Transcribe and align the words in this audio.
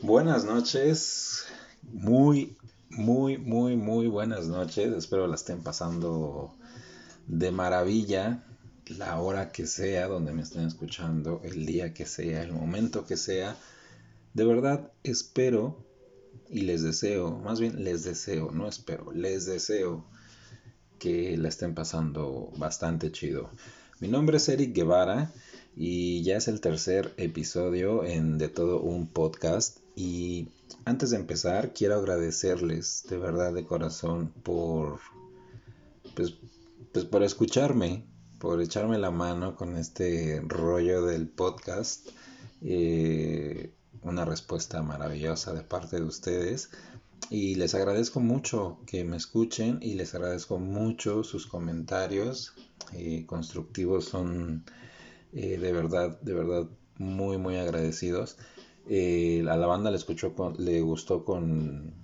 Buenas 0.00 0.44
noches, 0.44 1.46
muy, 1.82 2.56
muy, 2.90 3.38
muy, 3.38 3.74
muy 3.76 4.06
buenas 4.06 4.46
noches. 4.46 4.92
Espero 4.92 5.26
la 5.26 5.36
estén 5.36 5.62
pasando 5.62 6.54
de 7.26 7.50
maravilla 7.50 8.44
la 8.86 9.18
hora 9.18 9.50
que 9.50 9.66
sea, 9.66 10.06
donde 10.08 10.32
me 10.32 10.42
estén 10.42 10.66
escuchando, 10.66 11.40
el 11.42 11.64
día 11.64 11.94
que 11.94 12.04
sea, 12.04 12.42
el 12.42 12.52
momento 12.52 13.06
que 13.06 13.16
sea. 13.16 13.56
De 14.34 14.44
verdad 14.44 14.92
espero 15.04 15.78
y 16.50 16.62
les 16.62 16.82
deseo, 16.82 17.38
más 17.38 17.60
bien 17.60 17.84
les 17.84 18.02
deseo, 18.02 18.50
no 18.50 18.68
espero, 18.68 19.12
les 19.12 19.46
deseo 19.46 20.04
que 20.98 21.36
la 21.36 21.48
estén 21.48 21.74
pasando 21.74 22.50
bastante 22.56 23.12
chido. 23.12 23.50
Mi 24.00 24.08
nombre 24.08 24.38
es 24.38 24.48
Eric 24.48 24.74
Guevara 24.74 25.32
y 25.76 26.24
ya 26.24 26.36
es 26.36 26.48
el 26.48 26.60
tercer 26.60 27.14
episodio 27.16 28.04
en 28.04 28.36
De 28.36 28.48
todo 28.48 28.80
un 28.80 29.06
podcast 29.06 29.78
y 29.94 30.48
antes 30.84 31.10
de 31.10 31.16
empezar 31.18 31.72
quiero 31.72 31.94
agradecerles 31.94 33.04
de 33.08 33.18
verdad 33.18 33.54
de 33.54 33.64
corazón 33.64 34.32
por 34.42 34.98
pues, 36.16 36.34
pues 36.92 37.04
por 37.04 37.22
escucharme, 37.22 38.04
por 38.40 38.60
echarme 38.60 38.98
la 38.98 39.12
mano 39.12 39.54
con 39.54 39.76
este 39.76 40.42
rollo 40.44 41.06
del 41.06 41.28
podcast. 41.28 42.08
Eh, 42.62 43.72
una 44.04 44.24
respuesta 44.24 44.82
maravillosa 44.82 45.52
de 45.52 45.62
parte 45.62 45.96
de 45.96 46.02
ustedes. 46.02 46.70
Y 47.30 47.54
les 47.56 47.74
agradezco 47.74 48.20
mucho 48.20 48.78
que 48.86 49.02
me 49.04 49.16
escuchen 49.16 49.78
y 49.80 49.94
les 49.94 50.14
agradezco 50.14 50.58
mucho 50.58 51.24
sus 51.24 51.46
comentarios 51.46 52.54
eh, 52.92 53.24
constructivos. 53.26 54.04
Son 54.04 54.64
eh, 55.32 55.58
de 55.58 55.72
verdad, 55.72 56.20
de 56.20 56.34
verdad 56.34 56.68
muy, 56.98 57.38
muy 57.38 57.56
agradecidos. 57.56 58.36
a 58.86 59.56
la 59.56 59.66
banda 59.66 59.90
le, 59.90 59.96
escuchó 59.96 60.34
le 60.58 60.80
gustó 60.82 61.24
con 61.24 61.94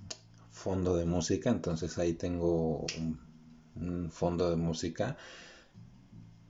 fondo 0.49 0.95
de 0.95 1.05
música, 1.05 1.49
entonces 1.49 1.97
ahí 1.97 2.13
tengo 2.13 2.85
un 3.75 4.09
fondo 4.11 4.49
de 4.49 4.57
música 4.57 5.17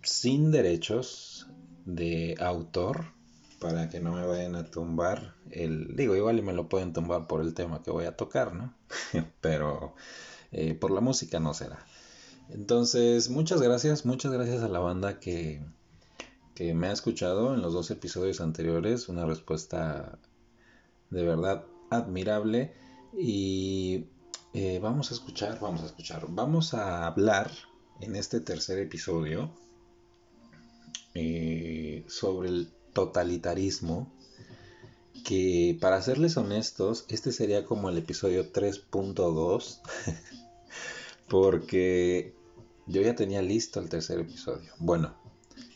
sin 0.03 0.51
derechos 0.51 1.47
de 1.85 2.35
autor 2.39 3.13
para 3.61 3.89
que 3.89 3.99
no 3.99 4.11
me 4.11 4.25
vayan 4.25 4.55
a 4.55 4.65
tumbar 4.65 5.35
el 5.51 5.95
digo 5.95 6.15
igual 6.15 6.39
y 6.39 6.41
me 6.41 6.51
lo 6.51 6.67
pueden 6.67 6.93
tumbar 6.93 7.27
por 7.27 7.41
el 7.41 7.53
tema 7.53 7.83
que 7.83 7.91
voy 7.91 8.05
a 8.05 8.17
tocar 8.17 8.53
no 8.55 8.73
pero 9.41 9.95
eh, 10.51 10.73
por 10.73 10.91
la 10.91 10.99
música 10.99 11.39
no 11.39 11.53
será. 11.53 11.85
Entonces 12.49 13.29
muchas 13.29 13.61
gracias 13.61 14.05
muchas 14.05 14.33
gracias 14.33 14.63
a 14.63 14.67
la 14.67 14.79
banda 14.79 15.19
que 15.19 15.61
que 16.55 16.73
me 16.73 16.87
ha 16.87 16.91
escuchado 16.91 17.53
en 17.53 17.61
los 17.61 17.73
dos 17.73 17.91
episodios 17.91 18.41
anteriores 18.41 19.07
una 19.07 19.25
respuesta 19.25 20.19
de 21.11 21.23
verdad 21.23 21.63
admirable. 21.91 22.73
Y 23.17 24.07
eh, 24.53 24.79
vamos 24.81 25.11
a 25.11 25.13
escuchar 25.13 25.59
vamos 25.59 25.83
a 25.83 25.85
escuchar 25.85 26.25
vamos 26.29 26.73
a 26.73 27.05
hablar 27.05 27.51
en 27.99 28.15
este 28.15 28.39
tercer 28.39 28.79
episodio 28.79 29.51
eh, 31.13 32.03
sobre 32.07 32.49
el 32.49 32.73
totalitarismo, 32.93 34.11
que 35.23 35.77
para 35.79 36.01
serles 36.01 36.37
honestos, 36.37 37.05
este 37.09 37.31
sería 37.31 37.65
como 37.65 37.89
el 37.89 37.97
episodio 37.97 38.51
3.2, 38.51 39.79
porque 41.27 42.33
yo 42.87 43.01
ya 43.01 43.15
tenía 43.15 43.41
listo 43.41 43.79
el 43.79 43.89
tercer 43.89 44.19
episodio. 44.19 44.71
Bueno, 44.79 45.15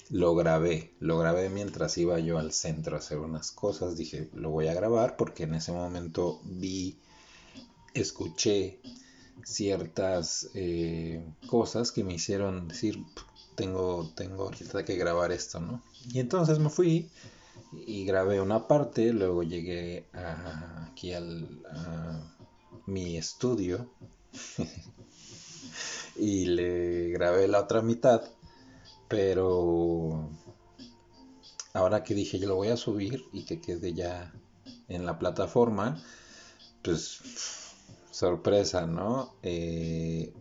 lo 0.09 0.35
grabé, 0.35 0.93
lo 0.99 1.17
grabé 1.17 1.49
mientras 1.49 1.97
iba 1.97 2.19
yo 2.19 2.37
al 2.37 2.51
centro 2.51 2.95
a 2.95 2.99
hacer 2.99 3.19
unas 3.19 3.51
cosas, 3.51 3.97
dije, 3.97 4.29
lo 4.33 4.51
voy 4.51 4.67
a 4.67 4.73
grabar 4.73 5.17
porque 5.17 5.43
en 5.43 5.55
ese 5.55 5.71
momento 5.71 6.41
vi, 6.43 6.99
escuché 7.93 8.79
ciertas 9.43 10.49
eh, 10.53 11.23
cosas 11.47 11.91
que 11.91 12.03
me 12.03 12.13
hicieron 12.13 12.67
decir, 12.67 13.03
tengo, 13.55 14.11
tengo 14.15 14.43
ahorita 14.43 14.85
que 14.85 14.95
grabar 14.95 15.31
esto, 15.31 15.59
¿no? 15.59 15.81
Y 16.07 16.19
entonces 16.19 16.59
me 16.59 16.69
fui 16.69 17.09
y 17.71 18.05
grabé 18.05 18.41
una 18.41 18.67
parte, 18.67 19.13
luego 19.13 19.43
llegué 19.43 20.05
aquí 20.13 21.13
al, 21.13 21.63
a 21.71 22.35
mi 22.85 23.17
estudio 23.17 23.89
y 26.15 26.45
le 26.45 27.09
grabé 27.09 27.47
la 27.47 27.61
otra 27.61 27.81
mitad, 27.81 28.23
pero 29.07 30.29
ahora 31.73 32.03
que 32.03 32.13
dije 32.13 32.39
yo 32.39 32.47
lo 32.47 32.55
voy 32.55 32.69
a 32.69 32.77
subir 32.77 33.25
y 33.33 33.43
que 33.45 33.59
quede 33.59 33.93
ya 33.93 34.33
en 34.87 35.05
la 35.05 35.17
plataforma, 35.17 36.01
pues 36.83 37.19
sorpresa, 38.11 38.85
¿no? 38.85 39.35
Eh, 39.43 40.33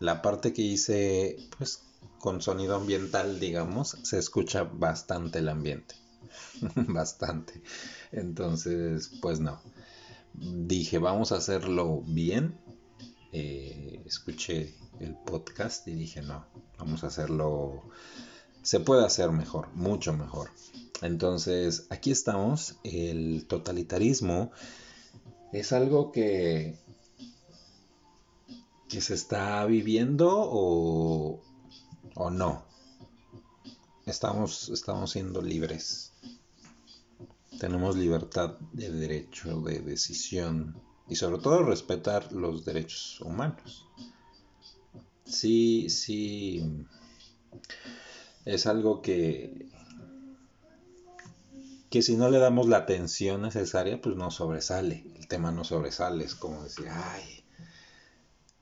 la 0.00 0.22
parte 0.22 0.52
que 0.52 0.62
hice, 0.62 1.36
pues 1.58 1.82
con 2.22 2.40
sonido 2.40 2.76
ambiental, 2.76 3.40
digamos, 3.40 3.98
se 4.04 4.16
escucha 4.16 4.62
bastante 4.62 5.40
el 5.40 5.48
ambiente. 5.48 5.96
bastante. 6.76 7.60
Entonces, 8.12 9.10
pues 9.20 9.40
no. 9.40 9.60
Dije, 10.32 10.98
vamos 10.98 11.32
a 11.32 11.38
hacerlo 11.38 12.04
bien. 12.06 12.56
Eh, 13.32 14.04
escuché 14.06 14.72
el 15.00 15.16
podcast 15.16 15.88
y 15.88 15.94
dije, 15.94 16.22
no, 16.22 16.46
vamos 16.78 17.02
a 17.02 17.08
hacerlo. 17.08 17.82
Se 18.62 18.78
puede 18.78 19.04
hacer 19.04 19.32
mejor, 19.32 19.72
mucho 19.74 20.12
mejor. 20.12 20.50
Entonces, 21.00 21.88
aquí 21.90 22.12
estamos. 22.12 22.76
El 22.84 23.46
totalitarismo 23.48 24.52
es 25.52 25.72
algo 25.72 26.12
que, 26.12 26.78
que 28.88 29.00
se 29.00 29.14
está 29.14 29.66
viviendo 29.66 30.30
o, 30.32 31.42
o 32.14 32.30
no. 32.30 32.64
Estamos, 34.06 34.68
estamos 34.68 35.12
siendo 35.12 35.40
libres. 35.40 36.12
Tenemos 37.58 37.96
libertad 37.96 38.58
de 38.72 38.90
derecho, 38.90 39.60
de 39.60 39.80
decisión 39.80 40.74
y 41.08 41.16
sobre 41.16 41.40
todo 41.40 41.62
respetar 41.62 42.32
los 42.32 42.64
derechos 42.64 43.20
humanos. 43.20 43.86
Sí, 45.24 45.88
sí, 45.88 46.84
es 48.44 48.66
algo 48.66 49.02
que, 49.02 49.68
que 51.90 52.02
si 52.02 52.16
no 52.16 52.28
le 52.28 52.38
damos 52.38 52.68
la 52.68 52.78
atención 52.78 53.42
necesaria, 53.42 54.00
pues 54.00 54.16
no 54.16 54.30
sobresale. 54.30 55.04
El 55.16 55.28
tema 55.28 55.52
no 55.52 55.64
sobresale, 55.64 56.24
es 56.24 56.34
como 56.34 56.62
decir, 56.64 56.88
ay, 56.90 57.44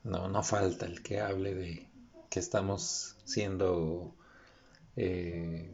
no, 0.03 0.27
no 0.29 0.43
falta 0.43 0.85
el 0.85 1.01
que 1.01 1.19
hable 1.19 1.55
de 1.55 1.90
que 2.31 2.39
estamos 2.39 3.17
siendo 3.25 4.15
eh, 4.95 5.69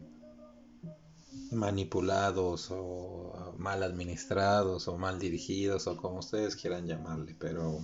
manipulados 1.51 2.69
o 2.72 3.53
mal 3.59 3.84
administrados 3.84 4.88
o 4.88 4.97
mal 4.97 5.19
dirigidos 5.19 5.85
o 5.85 5.95
como 5.95 6.18
ustedes 6.18 6.56
quieran 6.56 6.88
llamarle, 6.88 7.35
pero 7.40 7.79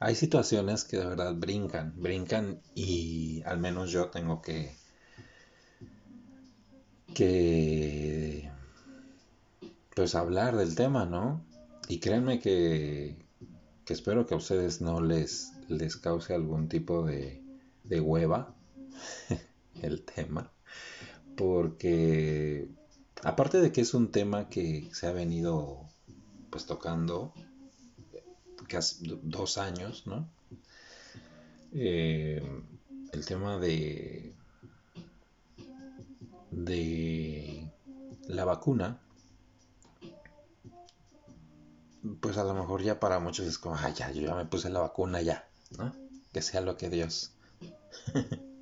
hay 0.00 0.16
situaciones 0.16 0.82
que 0.82 0.98
de 0.98 1.06
verdad 1.06 1.34
brincan, 1.36 1.94
brincan 1.96 2.60
y 2.74 3.42
al 3.46 3.58
menos 3.58 3.92
yo 3.92 4.10
tengo 4.10 4.42
que 4.42 4.74
que 7.14 8.50
pues 9.94 10.16
hablar 10.16 10.56
del 10.56 10.74
tema, 10.74 11.06
¿no? 11.06 11.44
Y 11.86 12.00
créanme 12.00 12.40
que, 12.40 13.24
que 13.84 13.92
espero 13.92 14.26
que 14.26 14.34
a 14.34 14.38
ustedes 14.38 14.80
no 14.80 15.00
les, 15.00 15.52
les 15.68 15.96
cause 15.96 16.34
algún 16.34 16.68
tipo 16.68 17.04
de, 17.04 17.41
de 17.92 18.00
hueva 18.00 18.54
el 19.82 20.02
tema, 20.02 20.50
porque 21.36 22.66
aparte 23.22 23.60
de 23.60 23.70
que 23.70 23.82
es 23.82 23.92
un 23.92 24.10
tema 24.10 24.48
que 24.48 24.88
se 24.94 25.06
ha 25.06 25.12
venido 25.12 25.90
pues 26.48 26.64
tocando 26.64 27.34
casi 28.66 29.20
dos 29.22 29.58
años, 29.58 30.06
¿no? 30.06 30.26
Eh, 31.74 32.42
el 33.12 33.26
tema 33.26 33.58
de 33.58 34.34
de 36.50 37.70
la 38.26 38.46
vacuna 38.46 39.02
pues 42.20 42.38
a 42.38 42.44
lo 42.44 42.54
mejor 42.54 42.82
ya 42.82 42.98
para 42.98 43.20
muchos 43.20 43.46
es 43.46 43.58
como, 43.58 43.76
ay, 43.76 43.92
ya, 43.94 44.10
yo 44.10 44.22
ya 44.22 44.34
me 44.34 44.46
puse 44.46 44.70
la 44.70 44.80
vacuna 44.80 45.20
ya, 45.20 45.46
¿no? 45.76 45.94
Que 46.32 46.40
sea 46.40 46.62
lo 46.62 46.76
que 46.76 46.88
Dios 46.88 47.32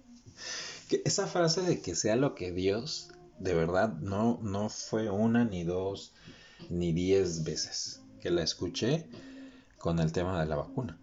esa 1.04 1.26
frase 1.26 1.62
de 1.62 1.80
que 1.80 1.94
sea 1.94 2.16
lo 2.16 2.34
que 2.34 2.52
Dios, 2.52 3.10
de 3.38 3.54
verdad, 3.54 3.94
no, 4.00 4.38
no 4.42 4.68
fue 4.68 5.10
una, 5.10 5.44
ni 5.44 5.64
dos, 5.64 6.12
ni 6.68 6.92
diez 6.92 7.44
veces. 7.44 8.02
que 8.20 8.30
la 8.30 8.42
escuché 8.42 9.06
con 9.78 9.98
el 9.98 10.12
tema 10.12 10.38
de 10.40 10.46
la 10.46 10.56
vacuna. 10.56 10.98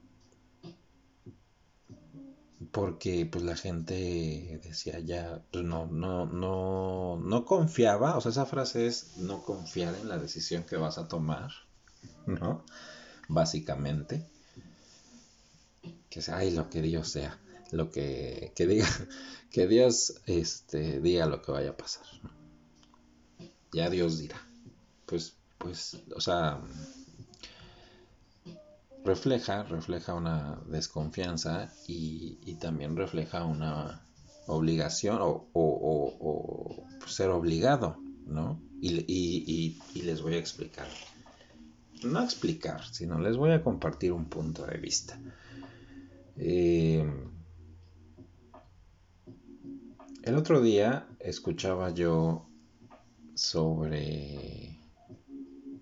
Porque 2.71 3.25
pues 3.25 3.43
la 3.43 3.55
gente 3.55 4.59
decía 4.63 4.99
ya, 4.99 5.41
pues 5.51 5.63
no, 5.63 5.87
no, 5.87 6.25
no, 6.25 7.17
no 7.17 7.45
confiaba, 7.45 8.17
o 8.17 8.21
sea, 8.21 8.31
esa 8.31 8.45
frase 8.45 8.87
es 8.87 9.17
no 9.17 9.41
confiar 9.43 9.95
en 9.95 10.09
la 10.09 10.17
decisión 10.17 10.63
que 10.63 10.77
vas 10.77 10.97
a 10.97 11.07
tomar, 11.07 11.51
¿no? 12.25 12.63
Básicamente. 13.27 14.27
Que 16.09 16.21
sea, 16.21 16.37
ay, 16.37 16.51
lo 16.51 16.69
que 16.69 16.81
Dios 16.81 17.09
sea, 17.09 17.39
lo 17.71 17.89
que, 17.91 18.51
que 18.55 18.67
diga, 18.67 18.87
que 19.51 19.67
Dios 19.67 20.21
este, 20.25 20.99
diga 21.01 21.25
lo 21.25 21.41
que 21.41 21.51
vaya 21.51 21.71
a 21.71 21.77
pasar. 21.77 22.05
Ya 23.73 23.89
Dios 23.89 24.19
dirá. 24.19 24.41
Pues, 25.05 25.35
pues, 25.57 25.97
o 26.15 26.21
sea, 26.21 26.61
refleja, 29.07 29.63
refleja 29.63 30.13
una 30.13 30.61
desconfianza 30.67 31.71
y, 31.87 32.55
también 32.59 32.95
refleja 32.95 33.45
una 33.45 34.05
obligación 34.47 35.19
o, 35.21 36.83
ser 37.07 37.29
obligado, 37.29 37.97
¿no? 38.25 38.61
Y, 38.81 39.79
les 39.95 40.21
voy 40.21 40.35
a 40.35 40.37
explicar. 40.37 40.87
No 42.03 42.23
explicar, 42.23 42.83
sino 42.91 43.19
les 43.19 43.37
voy 43.37 43.51
a 43.51 43.63
compartir 43.63 44.11
un 44.11 44.25
punto 44.25 44.65
de 44.65 44.77
vista. 44.77 45.19
Eh, 46.35 47.03
el 50.27 50.35
otro 50.35 50.59
día 50.59 51.07
escuchaba 51.19 51.89
yo 51.91 52.49
sobre 53.33 54.77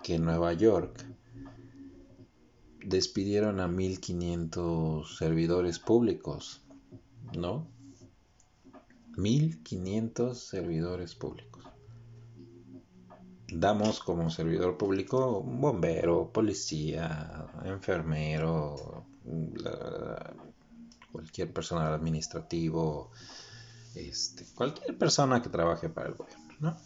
que 0.04 0.20
Nueva 0.20 0.54
York 0.54 1.04
despidieron 2.86 3.60
a 3.60 3.68
1500 3.68 5.18
servidores 5.18 5.80
públicos, 5.80 6.62
¿no? 7.36 7.68
1500 9.18 10.40
servidores 10.40 11.16
públicos. 11.16 11.64
Damos 13.52 14.00
como 14.00 14.30
servidor 14.30 14.78
público 14.78 15.42
bombero, 15.42 16.32
policía, 16.32 17.48
enfermero, 17.64 19.08
cualquier 21.12 21.52
personal 21.52 21.94
administrativo, 21.94 23.10
este, 23.96 24.46
cualquier 24.56 24.98
persona 24.98 25.42
que 25.42 25.50
trabaje 25.50 25.90
para 25.90 26.10
el 26.10 26.16
gobierno, 26.16 26.56
¿no? 26.60 26.78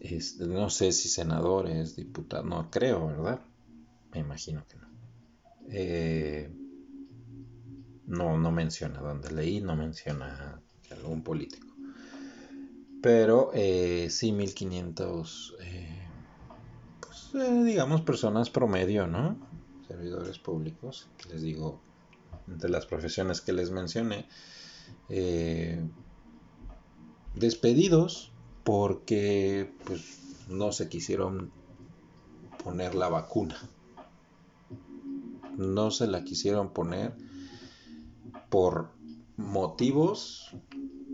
Este, 0.00 0.46
no 0.46 0.68
sé 0.68 0.92
si 0.92 1.08
senadores, 1.08 1.96
diputados, 1.96 2.46
no 2.46 2.70
creo, 2.70 3.06
¿verdad? 3.06 3.40
Me 4.12 4.20
imagino 4.20 4.64
que 4.66 4.76
no. 4.76 4.88
Eh, 5.68 6.50
no, 8.06 8.36
no 8.36 8.50
menciona 8.50 9.00
donde 9.00 9.30
leí, 9.30 9.60
no 9.60 9.76
menciona 9.76 10.60
algún 10.90 11.22
político. 11.22 11.68
Pero 13.02 13.50
eh, 13.54 14.08
sí, 14.10 14.32
1500, 14.32 15.56
eh, 15.60 16.08
pues, 17.00 17.30
eh, 17.34 17.64
digamos, 17.64 18.02
personas 18.02 18.50
promedio, 18.50 19.06
¿no? 19.06 19.36
Servidores 19.88 20.38
públicos, 20.38 21.08
que 21.18 21.30
les 21.30 21.42
digo, 21.42 21.80
entre 22.48 22.70
las 22.70 22.86
profesiones 22.86 23.40
que 23.40 23.52
les 23.52 23.70
mencioné, 23.70 24.28
despedidos 27.34 28.32
porque 28.64 29.72
pues, 29.84 30.46
no 30.48 30.72
se 30.72 30.88
quisieron 30.88 31.50
poner 32.62 32.94
la 32.94 33.08
vacuna 33.08 33.56
no 35.56 35.90
se 35.90 36.06
la 36.06 36.24
quisieron 36.24 36.72
poner 36.72 37.14
por 38.48 38.92
motivos 39.36 40.54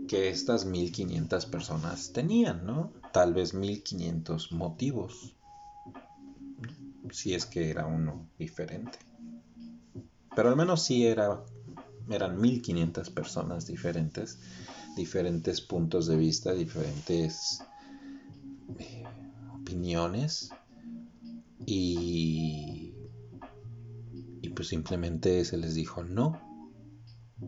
que 0.07 0.29
estas 0.29 0.65
1500 0.65 1.45
personas 1.45 2.11
tenían, 2.13 2.65
¿no? 2.65 2.91
Tal 3.13 3.33
vez 3.33 3.53
1500 3.53 4.51
motivos, 4.51 5.35
si 7.11 7.33
es 7.33 7.45
que 7.45 7.69
era 7.69 7.85
uno 7.85 8.27
diferente. 8.37 8.97
Pero 10.35 10.49
al 10.49 10.55
menos 10.55 10.83
sí 10.83 11.05
era, 11.05 11.43
eran 12.09 12.39
1500 12.39 13.09
personas 13.09 13.67
diferentes, 13.67 14.39
diferentes 14.95 15.61
puntos 15.61 16.07
de 16.07 16.17
vista, 16.17 16.53
diferentes 16.53 17.63
eh, 18.77 19.03
opiniones 19.61 20.51
y 21.65 22.93
y 24.41 24.49
pues 24.49 24.69
simplemente 24.69 25.43
se 25.45 25.57
les 25.57 25.75
dijo 25.75 26.03
no, 26.03 26.39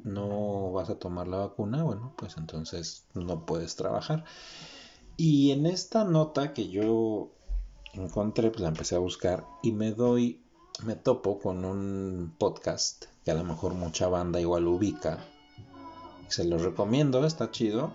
no 0.04 0.72
vas 0.72 0.90
a 0.90 1.00
tomar 1.00 1.28
la 1.28 1.38
vacuna, 1.38 1.84
bueno, 1.84 2.14
pues 2.18 2.38
entonces 2.38 3.08
no 3.14 3.46
puedes 3.46 3.76
trabajar. 3.76 4.26
Y 5.18 5.52
en 5.52 5.66
esta 5.66 6.04
nota 6.04 6.54
que 6.54 6.70
yo 6.70 7.32
encontré, 7.94 8.50
pues 8.50 8.62
la 8.62 8.70
empecé 8.70 8.96
a 8.96 9.00
buscar 9.00 9.46
y 9.62 9.72
me 9.72 9.92
doy, 9.92 10.44
me 10.86 10.96
topo 10.96 11.40
con 11.40 11.66
un 11.66 12.34
podcast 12.38 13.06
que 13.24 13.32
a 13.32 13.36
lo 13.36 13.44
mejor 13.44 13.74
mucha 13.74 14.08
banda 14.08 14.40
igual 14.40 14.68
ubica. 14.68 15.20
Se 16.28 16.44
los 16.46 16.62
recomiendo, 16.62 17.26
está 17.26 17.52
chido. 17.52 17.92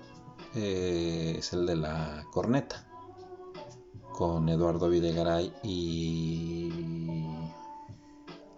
Eh, 0.55 1.37
es 1.39 1.53
el 1.53 1.67
de 1.67 1.77
la 1.77 2.25
corneta 2.33 2.87
con 4.13 4.49
Eduardo 4.49 4.89
Videgaray 4.89 5.53
y 5.63 6.71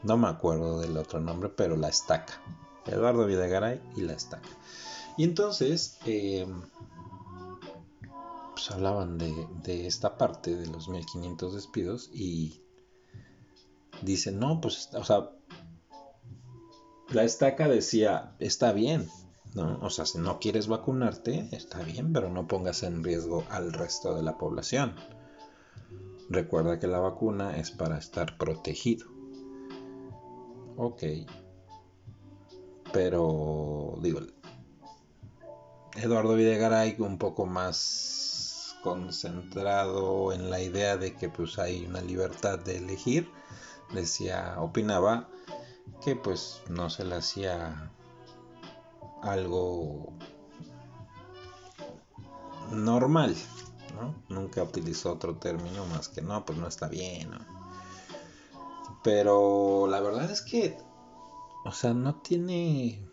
no 0.05 0.17
me 0.17 0.29
acuerdo 0.29 0.81
del 0.81 0.97
otro 0.97 1.21
nombre, 1.21 1.49
pero 1.49 1.77
La 1.77 1.89
Estaca. 1.89 2.41
Eduardo 2.87 3.27
Videgaray 3.27 3.81
y 3.97 4.03
La 4.03 4.13
Estaca. 4.13 4.49
Y 5.17 5.25
entonces, 5.25 5.99
em, 6.07 6.63
pues 8.53 8.71
hablaban 8.71 9.19
de, 9.19 9.87
esta 9.87 10.17
parte 10.17 10.55
de 10.55 10.67
los 10.69 10.89
1500 10.89 11.55
despidos 11.55 12.11
y 12.13 12.63
dicen, 14.03 14.39
no, 14.39 14.61
pues, 14.61 14.91
o 14.95 15.05
sea, 15.05 15.31
la 17.09 17.25
estaca 17.25 17.69
decía, 17.69 18.35
está 18.39 18.73
bien, 18.73 19.09
¿no? 19.55 19.79
O 19.81 19.91
sea, 19.91 20.05
si 20.07 20.19
no 20.19 20.39
quieres 20.39 20.69
vacunarte, 20.69 21.49
está 21.53 21.83
bien, 21.83 22.13
pero 22.13 22.31
no 22.31 22.47
pongas 22.47 22.83
en 22.83 23.03
riesgo 23.03 23.45
al 23.51 23.73
resto 23.73 24.15
de 24.15 24.23
la 24.23 24.37
población. 24.39 24.95
Recuerda 26.29 26.79
que 26.79 26.87
la 26.87 26.99
vacuna 26.99 27.57
es 27.57 27.71
para 27.71 27.99
estar 27.99 28.37
protegido. 28.37 29.07
Ok. 30.77 31.03
Pero, 32.93 33.99
digo, 34.03 34.21
Eduardo 35.97 36.35
Videgaray 36.35 36.97
un 36.99 37.19
poco 37.19 37.47
más 37.47 38.77
concentrado 38.83 40.33
en 40.33 40.51
la 40.51 40.61
idea 40.61 40.97
de 40.97 41.15
que 41.15 41.29
pues 41.29 41.59
hay 41.59 41.85
una 41.87 42.01
libertad 42.01 42.59
de 42.59 42.77
elegir, 42.77 43.29
decía, 43.93 44.57
opinaba 44.59 45.29
que 46.05 46.17
pues 46.17 46.63
no 46.69 46.91
se 46.91 47.05
le 47.05 47.17
hacía 47.17 47.91
algo 49.23 50.13
normal, 52.73 53.35
¿no? 53.95 54.15
Nunca 54.29 54.63
utilizó 54.63 55.13
otro 55.13 55.37
término 55.37 55.87
más 55.87 56.09
que 56.09 56.23
no, 56.23 56.45
pues 56.45 56.59
no 56.59 56.69
está 56.69 56.89
bien, 56.89 57.31
¿no? 57.31 57.39
Pero 59.03 59.87
la 59.89 60.01
verdad 60.01 60.31
es 60.31 60.43
que, 60.43 60.77
o 61.65 61.73
sea, 61.73 61.95
no 61.95 62.17
tiene... 62.17 63.05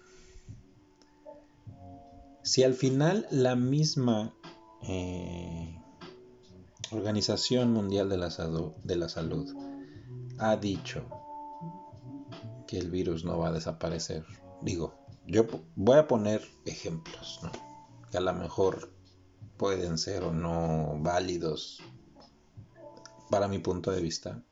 Si 2.44 2.64
al 2.64 2.76
final 2.76 3.28
la 3.32 3.56
misma 3.56 4.36
eh, 4.84 5.80
Organización 6.92 7.72
Mundial 7.74 8.10
de 8.10 8.18
la, 8.18 8.30
de 8.84 8.96
la 8.96 9.10
Salud 9.10 9.52
ha 10.38 10.56
dicho 10.58 11.04
que 12.68 12.78
el 12.78 12.90
virus 12.90 13.26
no 13.26 13.38
va 13.38 13.50
a 13.50 13.54
desaparecer, 13.54 14.26
digo, 14.62 14.96
yo 15.28 15.46
voy 15.76 15.98
a 15.98 16.08
poner 16.08 16.42
ejemplos, 16.66 17.40
¿no? 17.44 17.52
que 18.10 18.18
a 18.18 18.22
lo 18.22 18.34
mejor 18.34 18.92
pueden 19.58 19.98
ser 19.98 20.24
o 20.24 20.34
no 20.34 20.98
válidos 21.00 21.82
para 23.30 23.48
mi 23.48 23.60
punto 23.60 23.92
de 23.92 24.02
vista, 24.02 24.44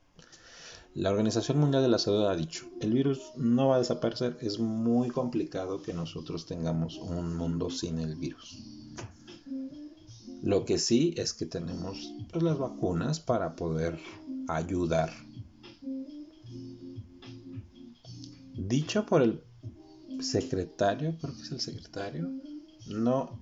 la 0.95 1.09
Organización 1.09 1.59
Mundial 1.59 1.81
de 1.81 1.89
la 1.89 1.97
Salud 1.97 2.25
ha 2.27 2.35
dicho, 2.35 2.67
el 2.79 2.93
virus 2.93 3.19
no 3.35 3.69
va 3.69 3.77
a 3.77 3.79
desaparecer, 3.79 4.37
es 4.41 4.59
muy 4.59 5.09
complicado 5.09 5.81
que 5.81 5.91
nosotros 5.91 6.45
tengamos 6.45 6.97
un 6.97 7.35
mundo 7.35 7.71
sin 7.71 7.97
el 7.99 8.15
virus. 8.15 8.59
Lo 10.43 10.65
que 10.65 10.77
sí 10.77 11.15
es 11.17 11.33
que 11.33 11.47
tenemos 11.47 12.13
pues, 12.31 12.43
las 12.43 12.59
vacunas 12.59 13.19
para 13.19 13.55
poder 13.55 13.99
ayudar. 14.47 15.11
Dicho 18.73 19.05
por 19.05 19.21
el 19.21 19.43
secretario, 20.19 21.15
creo 21.21 21.35
que 21.35 21.43
es 21.43 21.51
el 21.51 21.61
secretario, 21.61 22.27
no, 22.87 23.39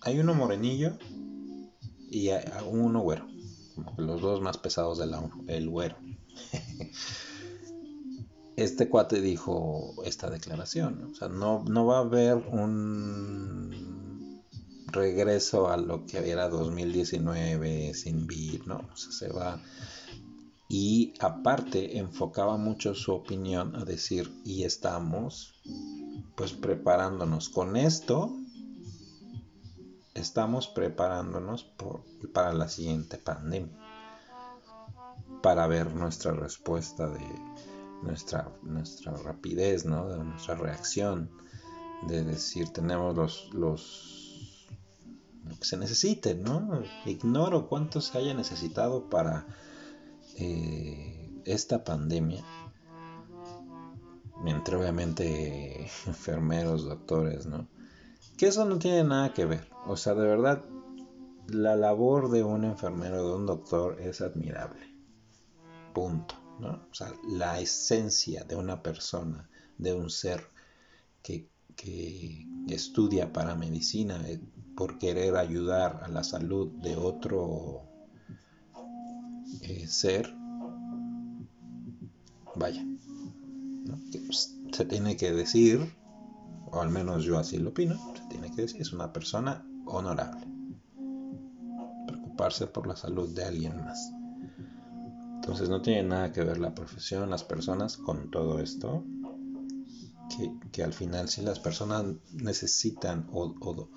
hay 0.00 0.18
uno 0.18 0.32
morenillo 0.32 0.96
y 2.10 2.30
hay 2.30 2.42
uno 2.66 3.00
güero. 3.00 3.28
los 3.98 4.22
dos 4.22 4.40
más 4.40 4.56
pesados 4.56 4.96
de 4.96 5.08
la 5.08 5.22
el 5.48 5.68
güero. 5.68 5.98
este 8.56 8.88
cuate 8.88 9.20
dijo 9.20 9.94
esta 10.06 10.30
declaración, 10.30 11.10
o 11.12 11.14
sea, 11.14 11.28
no, 11.28 11.62
no 11.68 11.84
va 11.84 11.98
a 11.98 12.00
haber 12.00 12.36
un 12.36 14.42
regreso 14.86 15.68
a 15.68 15.76
lo 15.76 16.06
que 16.06 16.30
era 16.30 16.48
2019 16.48 17.92
sin 17.92 18.26
vir, 18.26 18.66
¿no? 18.66 18.88
O 18.90 18.96
sea, 18.96 19.12
se 19.12 19.28
va 19.28 19.60
y 20.68 21.14
aparte 21.20 21.98
enfocaba 21.98 22.56
mucho 22.56 22.94
su 22.94 23.12
opinión 23.12 23.76
a 23.76 23.84
decir 23.84 24.32
y 24.44 24.64
estamos 24.64 25.54
pues 26.34 26.52
preparándonos 26.52 27.48
con 27.48 27.76
esto 27.76 28.36
estamos 30.14 30.66
preparándonos 30.66 31.70
para 32.32 32.52
la 32.52 32.68
siguiente 32.68 33.16
pandemia 33.16 33.78
para 35.42 35.68
ver 35.68 35.94
nuestra 35.94 36.32
respuesta 36.32 37.08
de 37.08 37.24
nuestra 38.02 38.50
nuestra 38.62 39.12
rapidez 39.12 39.84
no 39.84 40.08
de 40.08 40.18
nuestra 40.24 40.56
reacción 40.56 41.30
de 42.08 42.24
decir 42.24 42.70
tenemos 42.70 43.14
los 43.14 43.54
los 43.54 44.68
lo 45.44 45.56
que 45.56 45.64
se 45.64 45.76
necesite 45.76 46.34
no 46.34 46.82
ignoro 47.04 47.68
cuánto 47.68 48.00
se 48.00 48.18
haya 48.18 48.34
necesitado 48.34 49.08
para 49.08 49.46
esta 51.44 51.84
pandemia, 51.84 52.44
entre 54.44 54.76
obviamente 54.76 55.82
enfermeros, 56.06 56.84
doctores, 56.84 57.46
¿no? 57.46 57.68
Que 58.36 58.48
eso 58.48 58.64
no 58.66 58.78
tiene 58.78 59.04
nada 59.04 59.32
que 59.32 59.46
ver. 59.46 59.66
O 59.86 59.96
sea, 59.96 60.14
de 60.14 60.26
verdad, 60.26 60.62
la 61.48 61.76
labor 61.76 62.30
de 62.30 62.42
un 62.42 62.64
enfermero, 62.64 63.26
de 63.26 63.34
un 63.34 63.46
doctor, 63.46 64.00
es 64.00 64.20
admirable. 64.20 64.86
Punto. 65.94 66.34
¿no? 66.58 66.86
O 66.90 66.94
sea, 66.94 67.12
la 67.28 67.60
esencia 67.60 68.44
de 68.44 68.56
una 68.56 68.82
persona, 68.82 69.48
de 69.78 69.94
un 69.94 70.10
ser 70.10 70.46
que, 71.22 71.48
que 71.76 72.46
estudia 72.68 73.32
para 73.32 73.54
medicina 73.54 74.20
eh, 74.28 74.40
por 74.76 74.98
querer 74.98 75.36
ayudar 75.36 76.00
a 76.02 76.08
la 76.08 76.24
salud 76.24 76.68
de 76.82 76.96
otro 76.96 77.95
eh, 79.62 79.86
ser, 79.86 80.34
vaya, 82.54 82.84
pues, 84.26 84.56
se 84.72 84.84
tiene 84.84 85.16
que 85.16 85.32
decir, 85.32 85.94
o 86.66 86.80
al 86.80 86.90
menos 86.90 87.24
yo 87.24 87.38
así 87.38 87.58
lo 87.58 87.70
opino, 87.70 87.96
se 88.14 88.28
tiene 88.28 88.50
que 88.50 88.62
decir, 88.62 88.80
es 88.80 88.92
una 88.92 89.12
persona 89.12 89.66
honorable. 89.86 90.46
Preocuparse 92.06 92.66
por 92.66 92.86
la 92.86 92.96
salud 92.96 93.34
de 93.34 93.44
alguien 93.44 93.76
más. 93.76 94.12
Entonces 95.36 95.68
no 95.68 95.80
tiene 95.80 96.02
nada 96.02 96.32
que 96.32 96.42
ver 96.42 96.58
la 96.58 96.74
profesión, 96.74 97.30
las 97.30 97.44
personas 97.44 97.96
con 97.96 98.30
todo 98.30 98.58
esto. 98.58 99.04
Que, 100.36 100.52
que 100.72 100.82
al 100.82 100.92
final 100.92 101.28
si 101.28 101.40
las 101.42 101.60
personas 101.60 102.04
necesitan 102.32 103.28
o, 103.30 103.54
o 103.60 103.88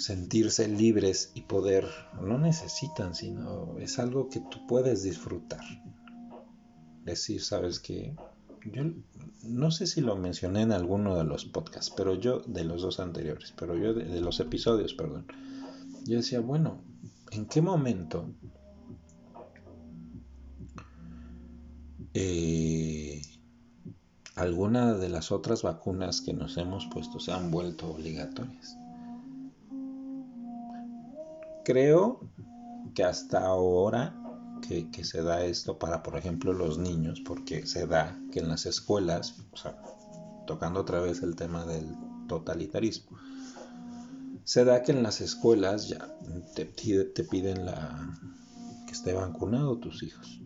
sentirse 0.00 0.66
libres 0.66 1.30
y 1.34 1.42
poder, 1.42 1.86
no 2.20 2.38
necesitan, 2.38 3.14
sino 3.14 3.78
es 3.78 3.98
algo 3.98 4.28
que 4.28 4.40
tú 4.40 4.66
puedes 4.66 5.02
disfrutar. 5.02 5.60
Decir, 7.04 7.42
sabes 7.42 7.80
que 7.80 8.16
yo 8.64 8.82
no 9.42 9.70
sé 9.70 9.86
si 9.86 10.00
lo 10.00 10.16
mencioné 10.16 10.62
en 10.62 10.72
alguno 10.72 11.16
de 11.16 11.24
los 11.24 11.44
podcasts, 11.44 11.92
pero 11.94 12.14
yo, 12.14 12.40
de 12.40 12.64
los 12.64 12.82
dos 12.82 12.98
anteriores, 12.98 13.52
pero 13.58 13.76
yo 13.76 13.94
de, 13.94 14.20
los 14.20 14.40
episodios, 14.40 14.94
perdón, 14.94 15.26
yo 16.06 16.16
decía, 16.16 16.40
bueno, 16.40 16.82
¿en 17.30 17.46
qué 17.46 17.60
momento 17.60 18.26
eh, 22.14 23.20
alguna 24.34 24.94
de 24.94 25.08
las 25.10 25.30
otras 25.30 25.62
vacunas 25.62 26.22
que 26.22 26.32
nos 26.32 26.56
hemos 26.56 26.86
puesto 26.86 27.20
se 27.20 27.32
han 27.32 27.50
vuelto 27.50 27.90
obligatorias? 27.90 28.79
Creo 31.64 32.20
que 32.94 33.04
hasta 33.04 33.44
ahora 33.44 34.16
que, 34.60 35.04
se 35.04 35.22
da 35.22 35.44
esto 35.44 35.78
para, 35.78 36.02
por 36.02 36.16
ejemplo, 36.16 36.52
los 36.52 36.78
niños, 36.78 37.20
porque 37.24 37.66
se 37.66 37.86
da 37.86 38.18
que 38.30 38.40
en 38.40 38.48
las 38.48 38.66
escuelas, 38.66 39.36
o 39.52 39.56
sea, 39.56 39.80
tocando 40.46 40.80
otra 40.80 41.00
vez 41.00 41.22
el 41.22 41.34
tema 41.34 41.64
del 41.64 41.86
totalitarismo, 42.28 43.18
se 44.44 44.64
da 44.64 44.82
que 44.82 44.92
en 44.92 45.02
las 45.02 45.20
escuelas 45.20 45.88
ya 45.88 46.14
te, 46.54 46.64
te 46.64 47.24
piden 47.24 47.66
la 47.66 48.18
que 48.86 48.92
esté 48.92 49.12
vacunado 49.12 49.78
tus 49.78 50.02
hijos. 50.02 50.40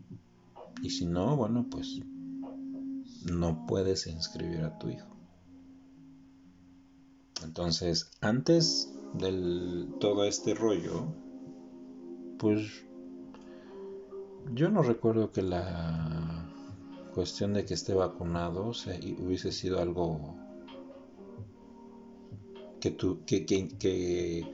Y 0.81 0.89
si 0.89 1.05
no, 1.05 1.35
bueno, 1.35 1.67
pues 1.69 1.99
no 3.25 3.65
puedes 3.67 4.07
inscribir 4.07 4.61
a 4.61 4.77
tu 4.77 4.89
hijo. 4.89 5.07
Entonces, 7.43 8.11
antes 8.21 8.94
del 9.17 9.95
todo 9.99 10.25
este 10.25 10.53
rollo, 10.53 11.05
pues 12.37 12.85
yo 14.53 14.69
no 14.69 14.83
recuerdo 14.83 15.31
que 15.31 15.41
la 15.41 16.49
cuestión 17.13 17.53
de 17.53 17.65
que 17.65 17.73
esté 17.73 17.93
vacunado 17.93 18.71
hubiese 19.19 19.51
sido 19.51 19.81
algo 19.81 20.35
que, 22.79 22.91
tu, 22.91 23.23
que, 23.25 23.45
que, 23.45 23.69
que 23.69 24.53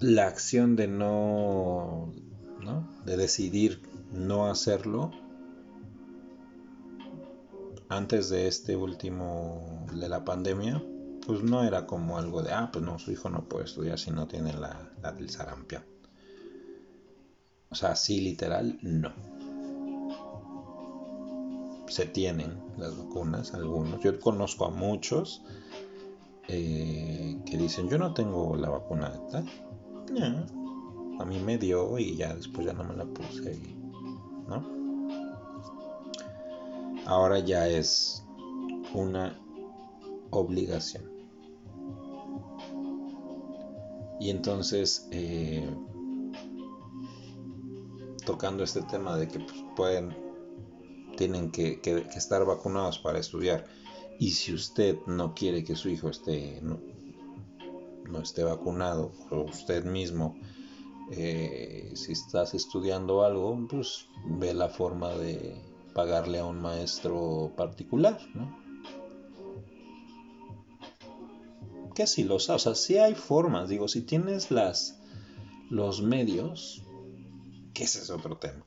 la 0.00 0.26
acción 0.26 0.76
de 0.76 0.88
no, 0.88 2.12
no, 2.60 2.88
de 3.04 3.16
decidir 3.16 3.82
no 4.12 4.46
hacerlo 4.46 5.10
antes 7.88 8.28
de 8.28 8.48
este 8.48 8.76
último, 8.76 9.86
de 9.92 10.08
la 10.08 10.24
pandemia, 10.24 10.82
pues 11.26 11.42
no 11.42 11.64
era 11.64 11.86
como 11.86 12.18
algo 12.18 12.42
de, 12.42 12.52
ah, 12.52 12.70
pues 12.72 12.84
no, 12.84 12.98
su 12.98 13.12
hijo 13.12 13.28
no 13.30 13.48
puede 13.48 13.64
estudiar 13.64 13.98
si 13.98 14.10
no 14.10 14.26
tiene 14.26 14.52
la, 14.52 14.90
la 15.02 15.12
del 15.12 15.30
sarampión. 15.30 15.82
O 17.70 17.74
sea, 17.74 17.96
sí, 17.96 18.20
literal, 18.20 18.78
no. 18.82 19.12
Se 21.88 22.06
tienen 22.06 22.58
las 22.76 22.96
vacunas, 22.96 23.54
algunos. 23.54 24.00
Yo 24.00 24.18
conozco 24.20 24.66
a 24.66 24.70
muchos 24.70 25.42
eh, 26.48 27.38
que 27.44 27.56
dicen, 27.56 27.88
yo 27.88 27.98
no 27.98 28.14
tengo 28.14 28.56
la 28.56 28.70
vacuna 28.70 29.10
de 29.10 29.18
tal. 29.30 29.46
a 31.20 31.24
mí 31.24 31.38
me 31.40 31.58
dio 31.58 31.98
y 31.98 32.16
ya 32.16 32.34
después 32.34 32.66
ya 32.66 32.72
no 32.72 32.84
me 32.84 32.96
la 32.96 33.04
puse. 33.04 33.58
¿No? 34.48 34.77
Ahora 37.08 37.38
ya 37.38 37.66
es 37.66 38.22
una 38.92 39.40
obligación. 40.30 41.10
Y 44.20 44.30
entonces, 44.30 45.08
eh, 45.10 45.68
tocando 48.26 48.62
este 48.62 48.82
tema 48.82 49.16
de 49.16 49.26
que 49.26 49.40
pues, 49.40 49.64
pueden, 49.74 50.14
tienen 51.16 51.50
que, 51.50 51.80
estar 52.14 52.44
vacunados 52.44 52.98
para 52.98 53.18
estudiar, 53.18 53.66
y 54.18 54.32
si 54.32 54.52
usted 54.52 54.98
no 55.06 55.34
quiere 55.34 55.64
que 55.64 55.76
su 55.76 55.88
hijo 55.88 56.10
esté, 56.10 56.60
no, 56.62 56.78
esté 58.20 58.42
vacunado, 58.44 59.12
o 59.30 59.44
usted 59.44 59.84
mismo, 59.84 60.36
eh, 61.12 61.90
si 61.94 62.12
estás 62.12 62.52
estudiando 62.52 63.24
algo, 63.24 63.66
pues 63.66 64.08
ve 64.26 64.52
la 64.52 64.68
forma 64.68 65.14
de 65.14 65.67
pagarle 65.94 66.38
a 66.38 66.44
un 66.44 66.60
maestro 66.60 67.52
particular, 67.56 68.18
¿no? 68.34 68.58
Que 71.94 72.06
si 72.06 72.22
los, 72.24 72.48
o 72.48 72.58
sea, 72.58 72.74
si 72.74 72.98
hay 72.98 73.14
formas, 73.14 73.68
digo, 73.68 73.88
si 73.88 74.02
tienes 74.02 74.50
las 74.50 74.98
los 75.70 76.00
medios, 76.00 76.82
que 77.74 77.84
ese 77.84 78.00
es 78.00 78.10
otro 78.10 78.36
tema. 78.36 78.64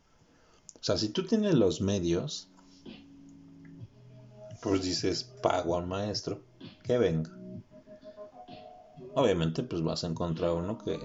O 0.79 0.83
sea, 0.83 0.97
si 0.97 1.09
tú 1.09 1.25
tienes 1.25 1.55
los 1.55 1.81
medios, 1.81 2.47
pues 4.61 4.83
dices, 4.83 5.23
pago 5.23 5.77
al 5.77 5.87
maestro, 5.87 6.41
que 6.83 6.97
venga. 6.97 7.31
Obviamente, 9.15 9.63
pues 9.63 9.81
vas 9.81 10.03
a 10.03 10.07
encontrar 10.07 10.51
uno 10.51 10.77
que 10.77 10.99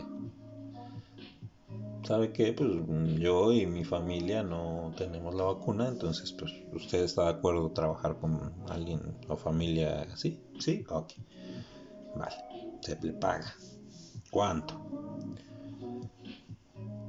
¿sabe 2.06 2.32
qué? 2.32 2.52
Pues 2.52 2.70
yo 3.18 3.52
y 3.52 3.66
mi 3.66 3.84
familia 3.84 4.42
no 4.42 4.92
tenemos 4.96 5.34
la 5.34 5.44
vacuna, 5.44 5.88
entonces 5.88 6.32
pues 6.32 6.52
usted 6.72 7.02
está 7.02 7.24
de 7.24 7.30
acuerdo 7.30 7.70
trabajar 7.72 8.16
con 8.18 8.52
alguien 8.68 9.00
o 9.28 9.36
familia 9.36 10.06
así, 10.12 10.40
¿sí? 10.58 10.84
Ok. 10.88 11.14
Vale, 12.14 12.36
se 12.80 12.98
le 13.02 13.12
paga. 13.12 13.52
¿Cuánto? 14.30 14.80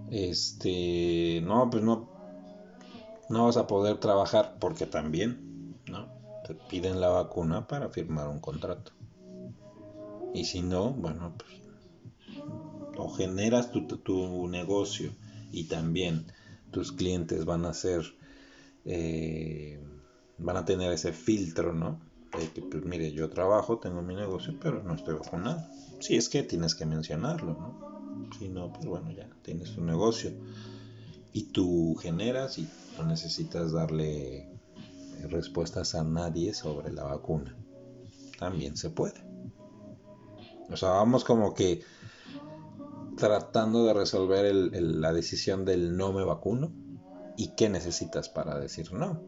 Este, 0.09 1.41
no, 1.43 1.69
pues 1.69 1.83
no, 1.83 2.09
no 3.29 3.45
vas 3.45 3.57
a 3.57 3.67
poder 3.67 3.99
trabajar 3.99 4.57
porque 4.59 4.87
también, 4.87 5.77
¿no? 5.87 6.07
Te 6.45 6.55
piden 6.55 6.99
la 7.01 7.09
vacuna 7.09 7.67
para 7.67 7.89
firmar 7.89 8.27
un 8.29 8.39
contrato. 8.39 8.93
Y 10.33 10.45
si 10.45 10.61
no, 10.61 10.91
bueno, 10.91 11.33
pues 11.37 11.66
o 12.97 13.09
generas 13.09 13.71
tu, 13.71 13.87
tu 13.87 14.47
negocio 14.47 15.11
y 15.51 15.65
también 15.65 16.25
tus 16.71 16.91
clientes 16.91 17.45
van 17.45 17.65
a 17.65 17.73
ser, 17.73 18.03
eh, 18.85 19.79
van 20.37 20.57
a 20.57 20.65
tener 20.65 20.91
ese 20.91 21.13
filtro, 21.13 21.73
¿no? 21.73 21.99
De 22.37 22.49
que, 22.49 22.61
pues 22.61 22.83
mire, 22.85 23.11
yo 23.11 23.29
trabajo, 23.29 23.79
tengo 23.79 24.01
mi 24.01 24.15
negocio, 24.15 24.55
pero 24.61 24.83
no 24.83 24.95
estoy 24.95 25.15
vacunado. 25.15 25.63
Si 25.99 26.15
es 26.15 26.29
que 26.29 26.43
tienes 26.43 26.75
que 26.75 26.85
mencionarlo, 26.85 27.53
¿no? 27.53 28.29
Si 28.37 28.49
no, 28.49 28.71
pues 28.73 28.85
bueno, 28.85 29.11
ya 29.11 29.29
tienes 29.43 29.73
tu 29.73 29.81
negocio. 29.81 30.31
Y 31.33 31.43
tú 31.51 31.95
generas 31.95 32.57
y 32.57 32.67
no 32.97 33.05
necesitas 33.05 33.71
darle 33.71 34.49
respuestas 35.29 35.95
a 35.95 36.03
nadie 36.03 36.53
sobre 36.53 36.91
la 36.91 37.03
vacuna. 37.03 37.55
También 38.39 38.75
se 38.77 38.89
puede. 38.89 39.25
O 40.69 40.75
sea, 40.75 40.89
vamos 40.89 41.23
como 41.23 41.53
que 41.53 41.81
tratando 43.17 43.85
de 43.85 43.93
resolver 43.93 44.53
la 44.53 45.11
decisión 45.11 45.65
del 45.65 45.97
no 45.97 46.13
me 46.13 46.23
vacuno 46.23 46.71
y 47.35 47.55
qué 47.55 47.67
necesitas 47.67 48.29
para 48.29 48.59
decir 48.59 48.93
no. 48.93 49.21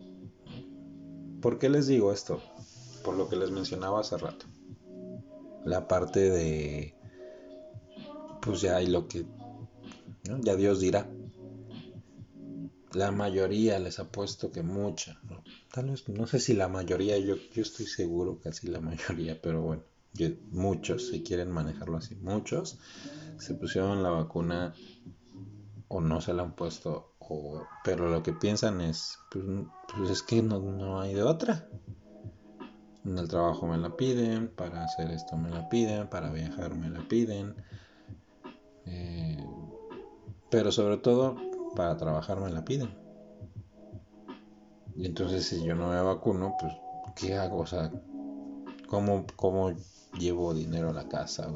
¿Por 1.41 1.58
qué 1.60 1.69
les 1.69 1.88
digo 1.88 2.13
esto? 2.13 2.41
Por 3.03 3.15
lo 3.15 3.27
que 3.27 3.36
les 3.36 3.51
mencionaba 3.51 4.01
hace 4.01 4.17
rato. 4.17 4.46
La 5.65 5.88
parte 5.88 6.29
de, 6.29 6.96
pues 8.41 8.62
ya 8.62 8.77
hay 8.77 8.88
lo 8.88 9.08
que, 9.08 9.25
ya 10.41 10.55
Dios 10.55 10.79
dirá. 10.79 11.10
La 12.93 13.12
mayoría 13.12 13.77
les 13.79 14.00
ha 14.00 14.12
puesto 14.12 14.51
que 14.51 14.63
mucha, 14.63 15.19
tal 15.72 15.91
vez, 15.91 16.10
no 16.10 16.25
sé 16.25 16.39
si 16.39 16.53
la 16.53 16.67
mayoría, 16.67 17.17
yo, 17.19 17.36
yo 17.53 17.62
estoy 17.62 17.86
seguro 17.86 18.39
casi 18.39 18.67
la 18.67 18.79
mayoría, 18.81 19.39
pero 19.39 19.62
bueno, 19.62 19.84
muchos, 20.51 21.08
si 21.08 21.24
quieren 21.24 21.51
manejarlo 21.51 21.98
así, 21.98 22.16
muchos 22.16 22.80
se 23.38 23.54
pusieron 23.56 24.04
la 24.04 24.10
vacuna 24.10 24.74
o 25.88 26.01
no 26.01 26.22
se 26.22 26.34
la 26.34 26.44
han 26.44 26.56
puesto, 26.56 27.16
o, 27.20 27.63
pero 27.84 28.10
lo 28.10 28.22
que 28.22 28.34
piensan 28.34 28.82
es, 28.82 29.18
pues, 29.32 29.44
pues 29.96 30.10
es 30.10 30.24
que 30.24 30.42
no, 30.42 30.60
no, 30.60 31.00
hay 31.01 31.13
de 31.13 31.24
otra. 31.24 31.68
En 33.06 33.18
el 33.18 33.28
trabajo 33.28 33.66
me 33.66 33.78
la 33.78 33.96
piden, 33.96 34.50
para 34.50 34.84
hacer 34.84 35.10
esto 35.12 35.38
me 35.38 35.50
la 35.50 35.68
piden, 35.70 36.08
para 36.10 36.32
viajar 36.32 36.75
me 36.75 36.89
la 36.89 37.08
piden, 37.08 37.56
eh, 38.86 39.44
pero 40.51 40.72
sobre 40.72 40.98
todo 40.98 41.36
para 41.75 41.98
trabajar 41.98 42.39
me 42.39 42.51
la 42.51 42.66
piden. 42.66 42.94
Y 44.96 45.06
entonces 45.06 45.46
si 45.46 45.63
yo 45.63 45.75
no 45.75 45.89
me 45.89 46.01
vacuno, 46.01 46.56
pues 46.60 46.74
¿qué 47.16 47.36
hago? 47.36 47.60
O 47.60 47.66
sea, 47.66 47.89
¿cómo, 48.88 49.25
cómo 49.36 49.72
llevo 50.18 50.54
dinero 50.54 50.89
a 50.89 50.94
la 50.94 51.08
casa? 51.08 51.54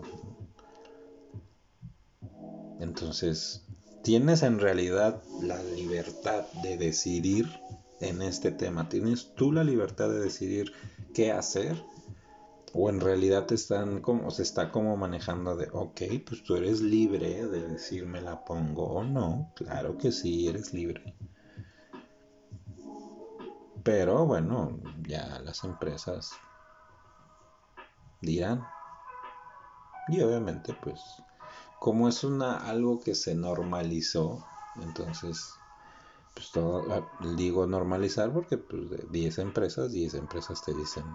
Entonces, 2.79 3.65
tienes 4.03 4.43
en 4.43 4.59
realidad 4.59 5.23
la 5.41 5.61
libertad 5.63 6.45
de 6.61 6.77
decidir 6.77 7.47
en 8.01 8.21
este 8.21 8.51
tema. 8.51 8.89
Tienes 8.89 9.33
tú 9.35 9.51
la 9.51 9.63
libertad 9.63 10.09
de 10.09 10.19
decidir 10.19 10.71
qué 11.13 11.31
hacer. 11.31 11.81
O 12.75 12.89
en 12.89 12.99
realidad 12.99 13.45
te 13.45 13.53
están 13.53 14.01
como, 14.01 14.31
se 14.31 14.41
está 14.41 14.71
como 14.71 14.97
manejando 14.97 15.55
de, 15.55 15.69
ok, 15.71 16.01
pues 16.27 16.43
tú 16.43 16.55
eres 16.55 16.81
libre 16.81 17.47
de 17.47 17.67
decirme 17.67 18.19
la 18.19 18.43
pongo 18.43 18.85
o 18.85 19.03
no. 19.03 19.51
Claro 19.55 19.97
que 19.97 20.11
sí, 20.11 20.47
eres 20.47 20.73
libre. 20.73 21.15
Pero 23.83 24.25
bueno, 24.25 24.79
ya 25.07 25.39
las 25.43 25.63
empresas 25.63 26.31
dirán. 28.23 28.65
Y 30.07 30.21
obviamente 30.21 30.73
pues 30.81 31.01
como 31.79 32.07
es 32.07 32.23
una 32.23 32.57
algo 32.57 32.99
que 32.99 33.13
se 33.15 33.35
normalizó, 33.35 34.45
entonces 34.81 35.53
pues 36.33 36.51
todo 36.51 36.85
ah, 36.91 37.07
digo 37.35 37.67
normalizar 37.67 38.31
porque 38.33 38.57
pues 38.57 38.89
de 38.89 39.05
10 39.11 39.37
empresas, 39.39 39.91
10 39.91 40.15
empresas 40.15 40.63
te 40.63 40.73
dicen 40.73 41.05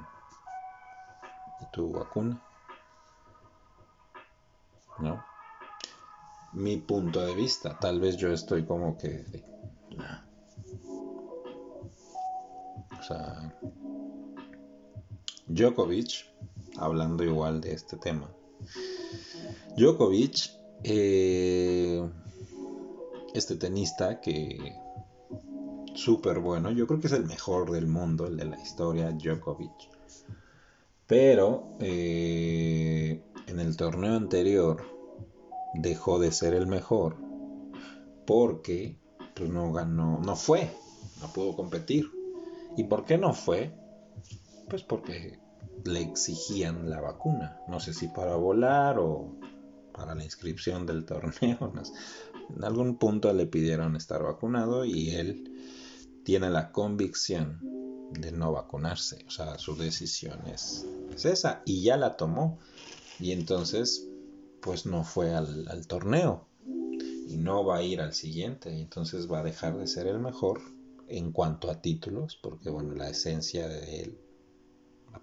tu 1.73 1.93
vacuna. 1.93 2.43
¿No? 4.99 5.25
Mi 6.53 6.77
punto 6.79 7.25
de 7.25 7.35
vista, 7.35 7.79
tal 7.79 8.01
vez 8.01 8.17
yo 8.17 8.29
estoy 8.33 8.65
como 8.65 8.97
que 8.97 9.25
o 12.99 13.03
sea, 13.03 13.55
Djokovic, 15.47 16.27
hablando 16.79 17.25
igual 17.25 17.61
de 17.61 17.73
este 17.73 17.97
tema. 17.97 18.31
Djokovic 19.77 20.59
eh, 20.85 22.09
este 23.35 23.57
tenista 23.57 24.21
que 24.21 24.75
súper 25.95 26.39
bueno, 26.39 26.71
yo 26.71 26.87
creo 26.87 27.01
que 27.01 27.09
es 27.09 27.13
el 27.13 27.27
mejor 27.27 27.73
del 27.73 27.87
mundo, 27.87 28.27
el 28.27 28.37
de 28.37 28.45
la 28.45 28.61
historia, 28.61 29.11
Djokovic. 29.11 29.91
Pero 31.07 31.77
eh, 31.81 33.23
en 33.47 33.61
el 33.61 33.77
torneo 33.77 34.15
anterior 34.15 34.85
dejó 35.75 36.19
de 36.19 36.33
ser 36.33 36.55
el 36.55 36.67
mejor 36.67 37.17
porque 38.27 38.97
pues, 39.35 39.51
no 39.51 39.73
ganó, 39.73 40.21
no 40.21 40.37
fue, 40.37 40.71
no 41.21 41.33
pudo 41.33 41.57
competir. 41.57 42.07
¿Y 42.77 42.85
por 42.85 43.05
qué 43.05 43.19
no 43.19 43.33
fue? 43.33 43.75
Pues 44.69 44.83
porque 44.83 45.39
le 45.89 46.03
exigían 46.03 46.89
la 46.91 47.01
vacuna. 47.01 47.61
No 47.69 47.81
sé 47.81 47.95
si 47.95 48.09
para 48.09 48.37
volar 48.37 48.99
o 48.99 49.35
para 49.93 50.15
la 50.15 50.25
inscripción 50.25 50.87
del 50.87 51.05
torneo. 51.05 51.73
En 52.57 52.65
algún 52.65 52.97
punto 52.97 53.31
le 53.35 53.45
pidieron 53.47 53.95
estar 53.95 54.23
vacunado 54.23 54.87
y 54.87 55.11
él 55.11 55.53
tiene 56.25 56.49
la 56.49 56.73
convicción 56.73 57.61
de 58.13 58.33
no 58.33 58.53
vacunarse. 58.53 59.23
O 59.27 59.31
sea, 59.31 59.59
su 59.59 59.77
decisión 59.77 60.47
es, 60.47 60.87
esa 61.23 61.61
y 61.67 61.83
ya 61.83 61.99
la 61.99 62.17
tomó. 62.17 62.59
Y 63.21 63.33
entonces, 63.33 64.09
pues 64.63 64.87
no 64.87 65.05
fue 65.05 65.35
al, 65.35 65.69
al 65.69 65.87
torneo 65.87 66.49
y 67.29 67.37
no 67.37 67.67
va 67.67 67.77
a 67.77 67.83
ir 67.83 68.01
al 68.01 68.15
siguiente. 68.15 68.75
Y 68.75 68.81
entonces 68.81 69.31
va 69.31 69.41
a 69.41 69.45
dejar 69.45 69.77
de 69.77 69.87
ser 69.87 70.07
el 70.07 70.21
mejor 70.21 70.63
en 71.07 71.33
cuanto 71.33 71.71
a 71.71 71.83
títulos, 71.83 72.39
porque 72.43 72.71
bueno, 72.71 72.95
la 72.95 73.11
esencia 73.11 73.69
de 73.69 74.01
él, 74.01 74.19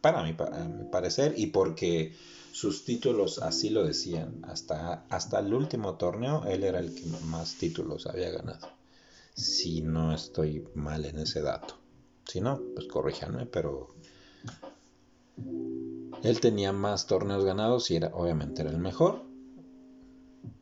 para 0.01 0.23
mí, 0.23 0.33
para 0.33 0.63
mi 0.65 0.85
parecer, 0.85 1.33
y 1.37 1.47
porque 1.47 2.13
sus 2.51 2.85
títulos 2.85 3.39
así 3.39 3.69
lo 3.69 3.83
decían. 3.83 4.41
Hasta, 4.43 5.05
hasta 5.09 5.39
el 5.39 5.53
último 5.53 5.95
torneo 5.95 6.43
él 6.45 6.63
era 6.63 6.79
el 6.79 6.95
que 6.95 7.05
más 7.25 7.55
títulos 7.55 8.07
había 8.07 8.29
ganado. 8.29 8.69
Si 9.33 9.81
no 9.81 10.13
estoy 10.13 10.65
mal 10.73 11.05
en 11.05 11.19
ese 11.19 11.41
dato. 11.41 11.75
Si 12.25 12.39
no, 12.39 12.61
pues 12.73 12.87
corríjanme, 12.87 13.45
pero 13.45 13.93
él 16.23 16.39
tenía 16.39 16.71
más 16.71 17.07
torneos 17.07 17.43
ganados 17.43 17.91
y 17.91 17.97
era, 17.97 18.11
obviamente 18.13 18.61
era 18.61 18.71
el 18.71 18.79
mejor. 18.79 19.23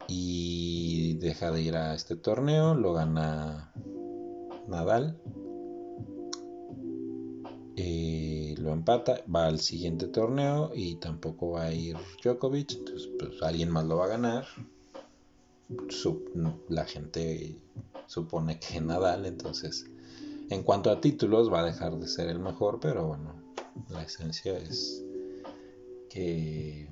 Y 0.08 1.14
deja 1.20 1.52
de 1.52 1.62
ir 1.62 1.76
a 1.78 1.94
este 1.94 2.16
torneo, 2.16 2.74
lo 2.74 2.94
gana 2.94 3.72
Nadal. 4.68 5.20
Eh, 7.76 8.56
lo 8.60 8.72
empata, 8.72 9.22
va 9.34 9.48
al 9.48 9.60
siguiente 9.60 10.08
torneo 10.08 10.72
y 10.76 10.96
tampoco 10.96 11.52
va 11.52 11.64
a 11.64 11.74
ir 11.74 11.98
Djokovic, 12.24 12.74
entonces 12.74 13.10
pues 13.18 13.42
alguien 13.42 13.72
más 13.72 13.86
lo 13.86 13.98
va 13.98 14.06
a 14.06 14.10
ganar. 14.10 14.46
la 16.70 16.86
gente 16.86 17.58
supone 18.06 18.60
que 18.60 18.80
Nadal, 18.80 19.26
entonces 19.26 19.88
en 20.50 20.62
cuanto 20.62 20.92
a 20.92 21.02
títulos 21.02 21.52
va 21.52 21.62
a 21.62 21.66
dejar 21.66 21.98
de 21.98 22.08
ser 22.08 22.30
el 22.30 22.40
mejor, 22.40 22.80
pero 22.80 23.08
bueno, 23.08 23.34
la 23.90 24.04
esencia 24.04 24.56
es 24.58 25.04
que 26.10 26.90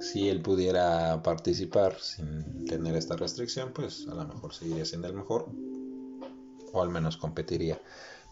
si 0.00 0.28
él 0.28 0.40
pudiera 0.40 1.22
participar 1.22 1.98
sin 1.98 2.64
tener 2.66 2.94
esta 2.94 3.16
restricción, 3.16 3.72
pues 3.72 4.06
a 4.06 4.14
lo 4.14 4.24
mejor 4.26 4.54
seguiría 4.54 4.84
siendo 4.84 5.08
el 5.08 5.14
mejor 5.14 5.48
o 6.72 6.82
al 6.82 6.88
menos 6.88 7.16
competiría. 7.16 7.80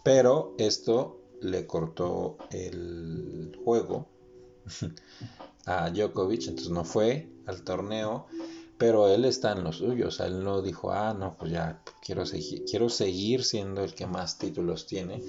Pero 0.02 0.54
esto 0.58 1.20
le 1.40 1.66
cortó 1.66 2.38
el 2.50 3.56
juego 3.64 4.08
a 5.66 5.90
Djokovic, 5.90 6.48
entonces 6.48 6.70
no 6.70 6.84
fue 6.84 7.28
al 7.46 7.62
torneo, 7.62 8.26
pero 8.76 9.08
él 9.08 9.24
está 9.24 9.52
en 9.52 9.64
los 9.64 9.78
suyos, 9.78 10.20
él 10.20 10.42
no 10.42 10.62
dijo, 10.62 10.92
ah, 10.92 11.14
no, 11.14 11.36
pues 11.36 11.52
ya 11.52 11.82
quiero 12.04 12.24
seguir, 12.26 12.64
quiero 12.64 12.88
seguir 12.88 13.44
siendo 13.44 13.82
el 13.82 13.94
que 13.94 14.06
más 14.06 14.38
títulos 14.38 14.86
tiene 14.86 15.22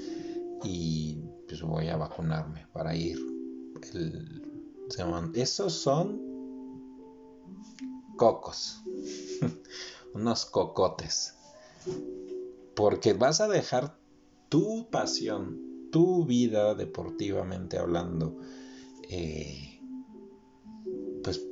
y 0.63 1.17
pues 1.47 1.61
voy 1.61 1.87
a 1.87 1.97
vacunarme 1.97 2.67
para 2.73 2.95
ir. 2.95 3.17
El, 3.93 4.45
esos 5.35 5.73
son 5.73 6.19
cocos, 8.17 8.83
unos 10.13 10.45
cocotes, 10.45 11.35
porque 12.75 13.13
vas 13.13 13.39
a 13.39 13.47
dejar 13.47 13.98
tu 14.49 14.89
pasión 14.89 15.69
tu 15.91 16.25
vida 16.25 16.75
deportivamente 16.75 17.77
hablando, 17.77 18.37
eh, 19.09 19.81
pues 21.23 21.45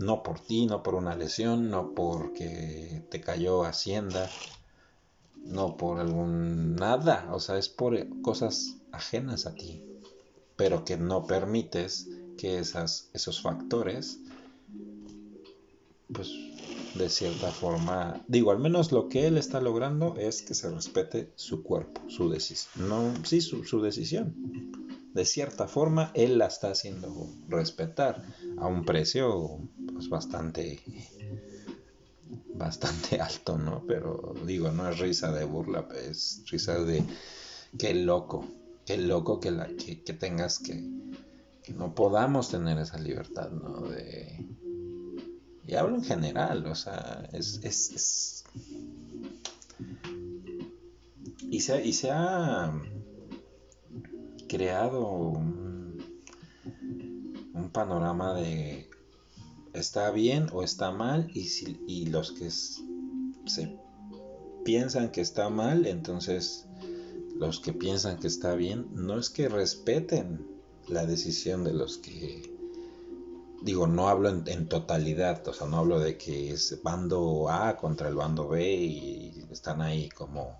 No 0.00 0.22
por 0.22 0.38
ti, 0.38 0.66
no 0.66 0.82
por 0.82 0.94
una 0.94 1.16
lesión, 1.16 1.70
no 1.70 1.92
porque 1.94 3.04
te 3.10 3.20
cayó 3.20 3.64
Hacienda, 3.64 4.30
no 5.44 5.76
por 5.76 5.98
algún 5.98 6.76
nada, 6.76 7.28
o 7.32 7.40
sea, 7.40 7.58
es 7.58 7.68
por 7.68 7.96
cosas 8.22 8.76
ajenas 8.92 9.46
a 9.46 9.54
ti, 9.54 9.82
pero 10.56 10.84
que 10.84 10.96
no 10.96 11.26
permites 11.26 12.08
que 12.36 12.60
esas, 12.60 13.10
esos 13.12 13.42
factores, 13.42 14.20
pues 16.12 16.30
de 16.94 17.08
cierta 17.08 17.50
forma, 17.50 18.22
digo, 18.28 18.50
al 18.50 18.58
menos 18.58 18.92
lo 18.92 19.08
que 19.08 19.26
él 19.26 19.36
está 19.38 19.60
logrando 19.60 20.16
es 20.16 20.42
que 20.42 20.54
se 20.54 20.70
respete 20.70 21.32
su 21.36 21.62
cuerpo, 21.62 22.00
su 22.08 22.30
decisión, 22.30 22.88
no, 22.88 23.12
sí, 23.24 23.40
su, 23.40 23.64
su 23.64 23.80
decisión. 23.80 24.34
De 25.14 25.24
cierta 25.24 25.66
forma, 25.66 26.12
él 26.14 26.38
la 26.38 26.46
está 26.46 26.70
haciendo 26.70 27.28
respetar 27.48 28.22
a 28.58 28.66
un 28.66 28.84
precio 28.84 29.58
pues 29.92 30.08
bastante 30.08 30.80
bastante 32.54 33.20
alto, 33.20 33.56
¿no? 33.56 33.84
Pero 33.86 34.34
digo, 34.44 34.70
no 34.70 34.88
es 34.88 34.98
risa 34.98 35.32
de 35.32 35.44
burla, 35.44 35.88
es 36.08 36.42
risa 36.50 36.82
de 36.84 37.02
qué 37.78 37.94
loco, 37.94 38.46
qué 38.84 38.98
loco 38.98 39.40
que, 39.40 39.50
la, 39.50 39.68
que, 39.68 39.96
tengas 39.96 40.58
que, 40.58 40.88
que 41.62 41.72
no 41.72 41.94
podamos 41.94 42.50
tener 42.50 42.78
esa 42.78 42.98
libertad, 42.98 43.50
¿no? 43.50 43.80
De, 43.88 44.46
y 45.68 45.74
hablo 45.74 45.96
en 45.96 46.02
general, 46.02 46.66
o 46.66 46.74
sea, 46.74 47.28
es... 47.32 47.60
es, 47.62 47.90
es. 47.90 48.44
Y, 51.50 51.60
se, 51.60 51.84
y 51.84 51.92
se 51.92 52.10
ha 52.10 52.72
creado 54.48 55.06
un, 55.06 56.02
un 57.52 57.70
panorama 57.70 58.34
de 58.34 58.88
está 59.74 60.10
bien 60.10 60.46
o 60.52 60.62
está 60.62 60.90
mal 60.90 61.30
y, 61.34 61.44
si, 61.44 61.78
y 61.86 62.06
los 62.06 62.32
que 62.32 62.50
se 62.50 63.78
piensan 64.64 65.12
que 65.12 65.20
está 65.20 65.50
mal, 65.50 65.86
entonces 65.86 66.66
los 67.36 67.60
que 67.60 67.74
piensan 67.74 68.18
que 68.18 68.26
está 68.26 68.54
bien, 68.54 68.86
no 68.94 69.18
es 69.18 69.28
que 69.28 69.50
respeten 69.50 70.46
la 70.88 71.04
decisión 71.04 71.62
de 71.62 71.74
los 71.74 71.98
que 71.98 72.57
digo, 73.62 73.86
no 73.86 74.08
hablo 74.08 74.28
en, 74.28 74.68
totalidad, 74.68 75.46
o 75.48 75.52
sea, 75.52 75.66
no 75.66 75.78
hablo 75.78 76.00
de 76.00 76.16
que 76.16 76.50
es 76.50 76.80
bando 76.82 77.48
A 77.50 77.76
contra 77.76 78.08
el 78.08 78.14
bando 78.14 78.48
B 78.48 78.74
y 78.74 79.46
están 79.50 79.80
ahí 79.80 80.08
como 80.08 80.56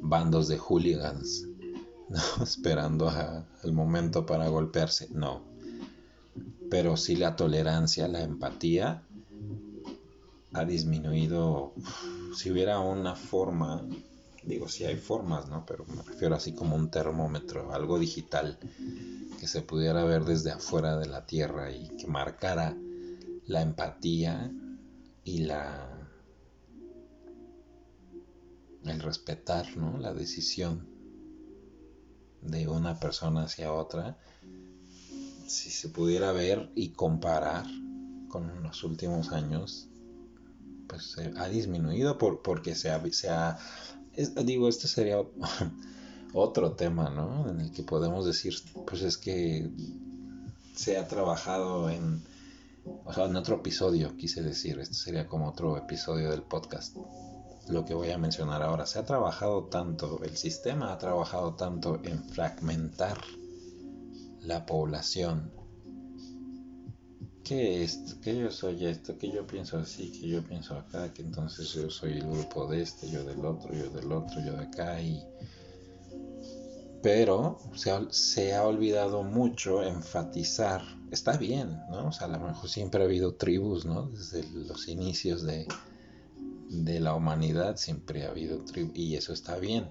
bandos 0.00 0.48
de 0.48 0.58
hooligans, 0.58 1.46
esperando 2.42 3.12
el 3.62 3.72
momento 3.72 4.26
para 4.26 4.48
golpearse, 4.48 5.08
no 5.12 5.48
pero 6.70 6.96
sí 6.96 7.16
la 7.16 7.36
tolerancia, 7.36 8.08
la 8.08 8.22
empatía 8.22 9.02
ha 10.52 10.64
disminuido. 10.64 11.72
Si 12.34 12.50
hubiera 12.50 12.78
una 12.80 13.14
forma, 13.14 13.84
digo, 14.42 14.68
si 14.68 14.84
hay 14.84 14.96
formas, 14.96 15.48
¿no? 15.48 15.64
Pero 15.66 15.84
me 15.86 16.02
refiero 16.02 16.34
así 16.34 16.52
como 16.52 16.76
un 16.76 16.90
termómetro, 16.90 17.72
algo 17.72 17.98
digital 17.98 18.58
que 19.38 19.46
se 19.46 19.62
pudiera 19.62 20.04
ver 20.04 20.24
desde 20.24 20.50
afuera 20.50 20.98
de 20.98 21.06
la 21.06 21.26
Tierra 21.26 21.70
y 21.70 21.88
que 21.96 22.06
marcara 22.06 22.76
la 23.46 23.62
empatía 23.62 24.52
y 25.24 25.38
la 25.38 25.94
el 28.84 29.00
respetar, 29.00 29.76
¿no? 29.76 29.98
La 29.98 30.14
decisión 30.14 30.88
de 32.42 32.68
una 32.68 32.98
persona 32.98 33.42
hacia 33.42 33.72
otra 33.72 34.18
si 35.48 35.70
se 35.70 35.88
pudiera 35.88 36.32
ver 36.32 36.70
y 36.74 36.90
comparar 36.90 37.64
con 38.28 38.62
los 38.62 38.84
últimos 38.84 39.32
años, 39.32 39.88
pues 40.86 41.16
ha 41.36 41.48
disminuido 41.48 42.18
por, 42.18 42.42
porque 42.42 42.74
se 42.74 42.90
ha, 42.90 43.02
se 43.02 44.44
digo, 44.44 44.68
este 44.68 44.88
sería 44.88 45.16
otro 46.32 46.72
tema, 46.72 47.10
¿no? 47.10 47.48
En 47.50 47.60
el 47.60 47.72
que 47.72 47.82
podemos 47.82 48.26
decir, 48.26 48.54
pues 48.86 49.02
es 49.02 49.16
que 49.16 49.70
se 50.74 50.96
ha 50.96 51.08
trabajado 51.08 51.90
en, 51.90 52.22
o 53.04 53.12
sea, 53.12 53.26
en 53.26 53.36
otro 53.36 53.56
episodio, 53.56 54.16
quise 54.16 54.42
decir, 54.42 54.78
este 54.78 54.94
sería 54.94 55.26
como 55.26 55.48
otro 55.48 55.76
episodio 55.76 56.30
del 56.30 56.42
podcast. 56.42 56.96
Lo 57.68 57.84
que 57.84 57.94
voy 57.94 58.10
a 58.10 58.18
mencionar 58.18 58.62
ahora, 58.62 58.86
se 58.86 58.98
ha 58.98 59.04
trabajado 59.04 59.64
tanto, 59.64 60.22
el 60.22 60.36
sistema 60.36 60.92
ha 60.92 60.98
trabajado 60.98 61.54
tanto 61.54 62.00
en 62.04 62.22
fragmentar 62.24 63.18
la 64.40 64.64
población. 64.64 65.52
Que 67.44 67.82
esto, 67.82 68.20
que 68.20 68.36
yo 68.36 68.50
soy 68.50 68.86
esto, 68.86 69.16
que 69.16 69.30
yo 69.30 69.46
pienso 69.46 69.78
así, 69.78 70.12
que 70.12 70.28
yo 70.28 70.42
pienso 70.42 70.74
acá, 70.74 71.12
que 71.14 71.22
entonces 71.22 71.72
yo 71.72 71.90
soy 71.90 72.12
el 72.18 72.28
grupo 72.28 72.66
de 72.66 72.82
este, 72.82 73.10
yo 73.10 73.24
del 73.24 73.42
otro, 73.44 73.72
yo 73.74 73.88
del 73.90 74.12
otro, 74.12 74.40
yo 74.44 74.52
de 74.52 74.64
acá 74.64 75.00
y... 75.00 75.22
Pero 77.02 77.58
se 77.74 77.90
ha, 77.90 78.06
se 78.10 78.54
ha 78.54 78.66
olvidado 78.66 79.22
mucho 79.22 79.82
enfatizar, 79.82 80.82
está 81.10 81.36
bien, 81.36 81.80
¿no? 81.90 82.08
O 82.08 82.12
sea, 82.12 82.26
a 82.26 82.30
lo 82.30 82.40
mejor 82.40 82.68
siempre 82.68 83.02
ha 83.02 83.06
habido 83.06 83.34
tribus, 83.34 83.86
¿no? 83.86 84.08
Desde 84.08 84.42
los 84.50 84.88
inicios 84.88 85.42
de, 85.44 85.68
de 86.68 87.00
la 87.00 87.14
humanidad 87.14 87.76
siempre 87.76 88.26
ha 88.26 88.30
habido 88.30 88.64
tribus 88.64 88.96
y 88.96 89.14
eso 89.14 89.32
está 89.32 89.58
bien. 89.58 89.90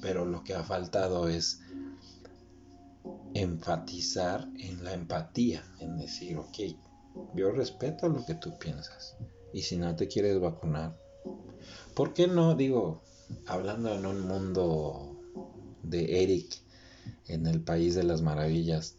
Pero 0.00 0.24
lo 0.24 0.42
que 0.42 0.54
ha 0.54 0.62
faltado 0.62 1.28
es 1.28 1.60
enfatizar 3.34 4.48
en 4.58 4.84
la 4.84 4.94
empatía, 4.94 5.62
en 5.80 5.98
decir, 5.98 6.38
ok, 6.38 6.58
yo 7.34 7.50
respeto 7.50 8.08
lo 8.08 8.24
que 8.24 8.34
tú 8.34 8.58
piensas. 8.58 9.16
Y 9.52 9.62
si 9.62 9.76
no 9.76 9.94
te 9.96 10.08
quieres 10.08 10.40
vacunar, 10.40 10.98
¿por 11.94 12.14
qué 12.14 12.26
no? 12.26 12.54
Digo, 12.54 13.02
hablando 13.46 13.94
en 13.94 14.06
un 14.06 14.20
mundo 14.20 15.15
de 15.90 16.22
Eric, 16.22 16.60
en 17.28 17.46
el 17.46 17.60
país 17.60 17.94
de 17.94 18.04
las 18.04 18.22
maravillas, 18.22 18.96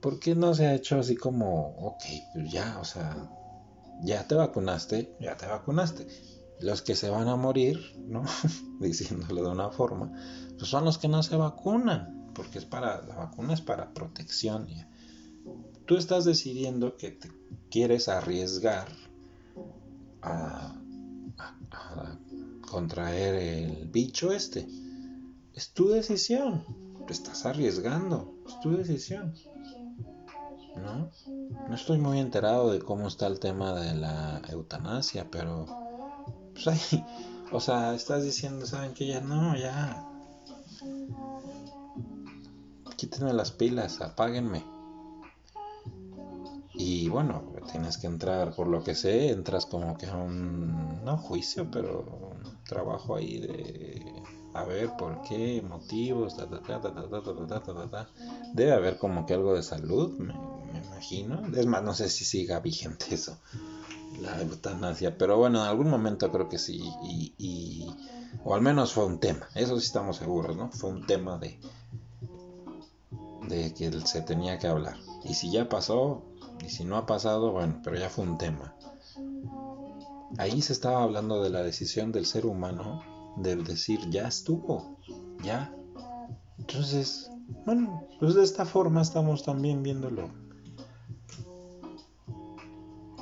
¿por 0.00 0.18
qué 0.18 0.34
no 0.34 0.54
se 0.54 0.66
ha 0.66 0.74
hecho 0.74 0.98
así 0.98 1.16
como, 1.16 1.76
ok, 1.78 2.02
pues 2.34 2.52
ya, 2.52 2.78
o 2.80 2.84
sea, 2.84 3.30
ya 4.02 4.26
te 4.26 4.34
vacunaste, 4.34 5.16
ya 5.20 5.36
te 5.36 5.46
vacunaste? 5.46 6.06
Los 6.60 6.82
que 6.82 6.94
se 6.94 7.10
van 7.10 7.28
a 7.28 7.36
morir, 7.36 7.78
¿no? 8.06 8.24
Diciéndolo 8.80 9.42
de 9.42 9.50
una 9.50 9.70
forma, 9.70 10.12
pues 10.58 10.68
son 10.70 10.84
los 10.84 10.98
que 10.98 11.08
no 11.08 11.22
se 11.22 11.36
vacunan 11.36 12.16
porque 12.36 12.58
es 12.58 12.66
para, 12.66 13.02
la 13.06 13.16
vacuna 13.16 13.54
es 13.54 13.62
para 13.62 13.94
protección. 13.94 14.68
Tú 15.86 15.96
estás 15.96 16.24
decidiendo 16.24 16.96
que 16.96 17.10
te 17.12 17.30
quieres 17.70 18.08
arriesgar 18.08 18.88
a, 20.20 20.74
contraer 22.68 23.34
el 23.36 23.88
bicho 23.88 24.32
este. 24.32 24.66
Es 25.56 25.72
tu 25.72 25.88
decisión. 25.88 26.64
Te 27.06 27.14
estás 27.14 27.46
arriesgando. 27.46 28.34
Es 28.46 28.60
tu 28.60 28.76
decisión. 28.76 29.34
¿No? 30.76 31.10
No 31.68 31.74
estoy 31.74 31.98
muy 31.98 32.20
enterado 32.20 32.70
de 32.70 32.80
cómo 32.80 33.08
está 33.08 33.26
el 33.26 33.40
tema 33.40 33.72
de 33.72 33.94
la 33.94 34.42
eutanasia, 34.50 35.26
pero 35.30 35.64
pues 36.52 36.68
ahí, 36.68 37.04
o 37.50 37.60
sea, 37.60 37.94
estás 37.94 38.22
diciendo, 38.22 38.66
¿saben 38.66 38.92
que 38.92 39.06
ya 39.06 39.22
no, 39.22 39.56
ya 39.56 40.06
quítenme 42.96 43.32
las 43.32 43.52
pilas, 43.52 44.00
apáguenme. 44.02 44.64
Y 46.74 47.08
bueno, 47.08 47.42
tienes 47.72 47.96
que 47.96 48.06
entrar, 48.06 48.54
por 48.54 48.66
lo 48.66 48.84
que 48.84 48.94
sé, 48.94 49.30
entras 49.30 49.64
como 49.64 49.96
que 49.96 50.06
a 50.06 50.16
un, 50.16 51.02
no 51.04 51.16
juicio, 51.16 51.70
pero 51.70 52.34
un 52.34 52.64
trabajo 52.64 53.16
ahí 53.16 53.40
de 53.40 54.22
a 54.58 54.64
ver 54.64 54.90
por 54.96 55.22
qué, 55.22 55.62
motivos, 55.62 56.36
debe 58.54 58.72
haber 58.72 58.98
como 58.98 59.26
que 59.26 59.34
algo 59.34 59.54
de 59.54 59.62
salud, 59.62 60.10
me, 60.18 60.34
imagino. 60.78 61.42
Es 61.54 61.66
más, 61.66 61.82
no 61.82 61.94
sé 61.94 62.08
si 62.08 62.24
siga 62.24 62.60
vigente 62.60 63.14
eso, 63.14 63.38
la 64.20 64.40
eutanasia, 64.40 65.16
pero 65.18 65.36
bueno, 65.36 65.62
en 65.62 65.68
algún 65.68 65.90
momento 65.90 66.30
creo 66.30 66.48
que 66.48 66.58
sí, 66.58 66.82
y, 67.02 67.34
y 67.38 67.86
o 68.44 68.54
al 68.54 68.62
menos 68.62 68.92
fue 68.92 69.04
un 69.04 69.18
tema, 69.18 69.46
eso 69.54 69.78
sí 69.78 69.86
estamos 69.86 70.16
seguros, 70.16 70.56
¿no? 70.56 70.70
Fue 70.70 70.90
un 70.90 71.06
tema 71.06 71.38
de, 71.38 71.58
de 73.48 73.74
que 73.74 73.92
se 74.00 74.22
tenía 74.22 74.58
que 74.58 74.68
hablar. 74.68 74.96
Y 75.24 75.34
si 75.34 75.50
ya 75.50 75.68
pasó, 75.68 76.22
y 76.64 76.70
si 76.70 76.84
no 76.84 76.96
ha 76.96 77.06
pasado, 77.06 77.52
bueno, 77.52 77.80
pero 77.82 77.96
ya 77.96 78.08
fue 78.08 78.24
un 78.24 78.38
tema. 78.38 78.74
Ahí 80.38 80.60
se 80.62 80.72
estaba 80.72 81.02
hablando 81.02 81.42
de 81.42 81.50
la 81.50 81.62
decisión 81.62 82.12
del 82.12 82.26
ser 82.26 82.46
humano 82.46 83.15
de 83.36 83.56
decir, 83.56 84.00
ya 84.10 84.28
estuvo, 84.28 84.98
ya. 85.42 85.74
Entonces, 86.58 87.30
bueno, 87.64 88.02
pues 88.18 88.34
de 88.34 88.44
esta 88.44 88.64
forma 88.64 89.02
estamos 89.02 89.44
también 89.44 89.82
viéndolo. 89.82 90.30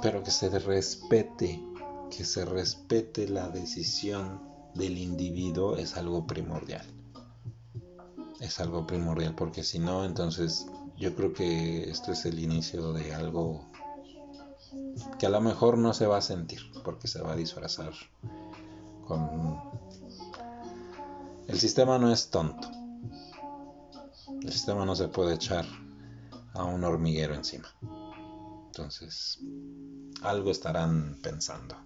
Pero 0.03 0.22
que 0.22 0.31
se 0.31 0.59
respete, 0.59 1.62
que 2.11 2.24
se 2.24 2.44
respete 2.44 3.29
la 3.29 3.48
decisión 3.48 4.40
del 4.74 4.98
individuo 4.98 5.77
es 5.77 5.96
algo 5.96 6.27
primordial 6.27 6.85
es 8.44 8.61
algo 8.61 8.87
primordial 8.87 9.35
porque 9.35 9.64
si 9.64 9.79
no, 9.79 10.05
entonces 10.05 10.66
yo 10.96 11.14
creo 11.14 11.33
que 11.33 11.90
esto 11.90 12.12
es 12.12 12.24
el 12.27 12.38
inicio 12.38 12.92
de 12.92 13.14
algo 13.14 13.66
que 15.18 15.27
a 15.27 15.31
lo 15.31 15.40
mejor 15.40 15.79
no 15.79 15.92
se 15.94 16.07
va 16.07 16.18
a 16.18 16.22
sentir 16.22 16.61
porque 16.85 17.09
se 17.09 17.22
va 17.22 17.33
a 17.33 17.37
disfrazar 17.37 17.92
con... 19.07 19.74
El 21.48 21.59
sistema 21.59 21.98
no 21.98 22.12
es 22.12 22.30
tonto. 22.30 22.68
El 24.42 24.52
sistema 24.52 24.85
no 24.85 24.94
se 24.96 25.09
puede 25.09 25.35
echar 25.35 25.64
a 26.54 26.64
un 26.64 26.85
hormiguero 26.85 27.35
encima. 27.35 27.68
Entonces, 28.66 29.40
algo 30.22 30.50
estarán 30.50 31.18
pensando 31.22 31.76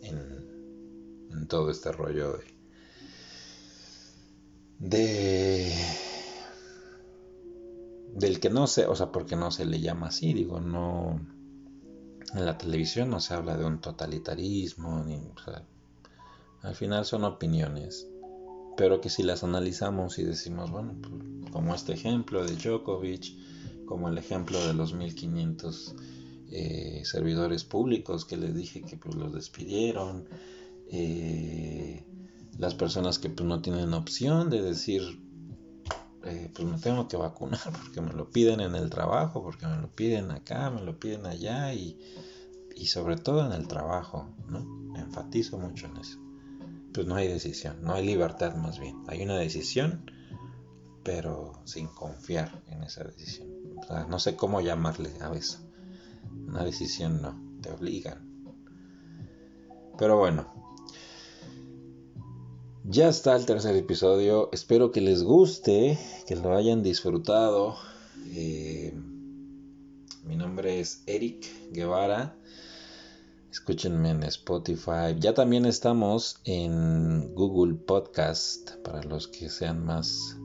en, 0.00 1.28
en 1.30 1.48
todo 1.48 1.70
este 1.70 1.92
rollo 1.92 2.38
de, 2.38 2.58
de 4.78 5.74
del 8.14 8.40
que 8.40 8.50
no 8.50 8.66
sé, 8.66 8.86
o 8.86 8.94
sea, 8.94 9.12
porque 9.12 9.36
no 9.36 9.50
se 9.50 9.64
le 9.64 9.80
llama 9.80 10.08
así, 10.08 10.32
digo, 10.32 10.60
no 10.60 11.20
en 12.34 12.44
la 12.44 12.58
televisión 12.58 13.10
no 13.10 13.20
se 13.20 13.34
habla 13.34 13.56
de 13.56 13.64
un 13.64 13.80
totalitarismo, 13.80 15.02
ni, 15.04 15.16
o 15.16 15.38
sea, 15.44 15.64
al 16.62 16.74
final 16.74 17.04
son 17.04 17.24
opiniones, 17.24 18.08
pero 18.78 19.00
que 19.00 19.10
si 19.10 19.24
las 19.24 19.42
analizamos 19.42 20.20
y 20.20 20.22
decimos, 20.22 20.70
bueno, 20.70 20.94
pues, 21.02 21.50
como 21.50 21.74
este 21.74 21.94
ejemplo 21.94 22.46
de 22.46 22.54
Djokovic, 22.54 23.34
como 23.84 24.08
el 24.08 24.16
ejemplo 24.16 24.64
de 24.64 24.72
los 24.72 24.94
1500 24.94 25.96
eh, 26.52 27.02
servidores 27.04 27.64
públicos 27.64 28.24
que 28.24 28.36
les 28.36 28.54
dije 28.54 28.82
que 28.82 28.96
pues 28.96 29.16
los 29.16 29.32
despidieron, 29.32 30.28
eh, 30.92 32.06
las 32.56 32.76
personas 32.76 33.18
que 33.18 33.28
pues 33.30 33.48
no 33.48 33.60
tienen 33.62 33.92
opción 33.94 34.48
de 34.48 34.62
decir 34.62 35.02
eh, 36.24 36.48
pues 36.54 36.68
me 36.68 36.78
tengo 36.78 37.08
que 37.08 37.16
vacunar 37.16 37.60
porque 37.82 38.00
me 38.00 38.12
lo 38.12 38.30
piden 38.30 38.60
en 38.60 38.76
el 38.76 38.90
trabajo, 38.90 39.42
porque 39.42 39.66
me 39.66 39.78
lo 39.78 39.88
piden 39.92 40.30
acá, 40.30 40.70
me 40.70 40.82
lo 40.82 41.00
piden 41.00 41.26
allá 41.26 41.74
y, 41.74 41.98
y 42.76 42.86
sobre 42.86 43.16
todo 43.16 43.44
en 43.44 43.50
el 43.50 43.66
trabajo, 43.66 44.28
¿no? 44.48 44.94
Enfatizo 44.96 45.58
mucho 45.58 45.86
en 45.86 45.96
eso. 45.96 46.27
Pues 46.92 47.06
no 47.06 47.14
hay 47.14 47.28
decisión, 47.28 47.82
no 47.82 47.94
hay 47.94 48.06
libertad 48.06 48.56
más 48.56 48.78
bien. 48.78 49.02
Hay 49.08 49.22
una 49.22 49.36
decisión, 49.36 50.10
pero 51.04 51.52
sin 51.64 51.86
confiar 51.88 52.62
en 52.68 52.82
esa 52.82 53.04
decisión. 53.04 53.48
No 54.08 54.18
sé 54.18 54.36
cómo 54.36 54.60
llamarle 54.60 55.10
a 55.20 55.32
eso. 55.34 55.58
Una 56.46 56.64
decisión 56.64 57.22
no, 57.22 57.40
te 57.62 57.70
obligan. 57.70 58.26
Pero 59.98 60.16
bueno, 60.16 60.46
ya 62.84 63.08
está 63.08 63.36
el 63.36 63.44
tercer 63.44 63.76
episodio. 63.76 64.48
Espero 64.52 64.92
que 64.92 65.02
les 65.02 65.22
guste, 65.22 65.98
que 66.26 66.36
lo 66.36 66.56
hayan 66.56 66.82
disfrutado. 66.82 67.76
Eh, 68.28 68.94
mi 70.24 70.36
nombre 70.36 70.80
es 70.80 71.02
Eric 71.06 71.46
Guevara. 71.70 72.37
Escúchenme 73.50 74.10
en 74.10 74.22
Spotify. 74.24 75.16
Ya 75.18 75.34
también 75.34 75.64
estamos 75.64 76.40
en 76.44 77.34
Google 77.34 77.74
Podcast 77.74 78.76
para 78.84 79.02
los 79.02 79.28
que 79.28 79.48
sean 79.48 79.84
más 79.84 80.36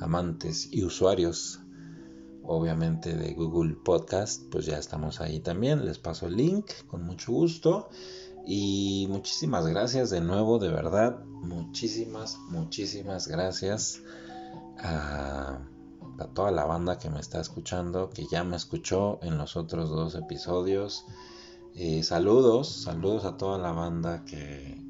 amantes 0.00 0.68
y 0.70 0.84
usuarios. 0.84 1.60
Obviamente 2.44 3.14
de 3.14 3.34
Google 3.34 3.76
Podcast, 3.84 4.42
pues 4.50 4.66
ya 4.66 4.76
estamos 4.76 5.20
ahí 5.20 5.40
también. 5.40 5.84
Les 5.84 5.98
paso 5.98 6.26
el 6.26 6.36
link 6.36 6.66
con 6.88 7.04
mucho 7.04 7.32
gusto. 7.32 7.88
Y 8.44 9.06
muchísimas 9.08 9.66
gracias 9.66 10.10
de 10.10 10.20
nuevo, 10.20 10.58
de 10.58 10.68
verdad, 10.68 11.24
muchísimas, 11.24 12.38
muchísimas 12.48 13.28
gracias 13.28 14.02
a, 14.78 15.60
toda 16.34 16.50
la 16.50 16.64
banda 16.64 16.98
que 16.98 17.08
me 17.08 17.20
está 17.20 17.40
escuchando, 17.40 18.10
que 18.10 18.26
ya 18.26 18.42
me 18.44 18.56
escuchó 18.56 19.20
en 19.22 19.38
los 19.38 19.56
otros 19.56 19.90
dos 19.90 20.14
episodios. 20.16 21.06
Eh, 21.74 22.02
saludos, 22.02 22.82
saludos 22.82 23.24
a 23.24 23.36
toda 23.36 23.58
la 23.58 23.72
banda 23.72 24.24
que, 24.24 24.80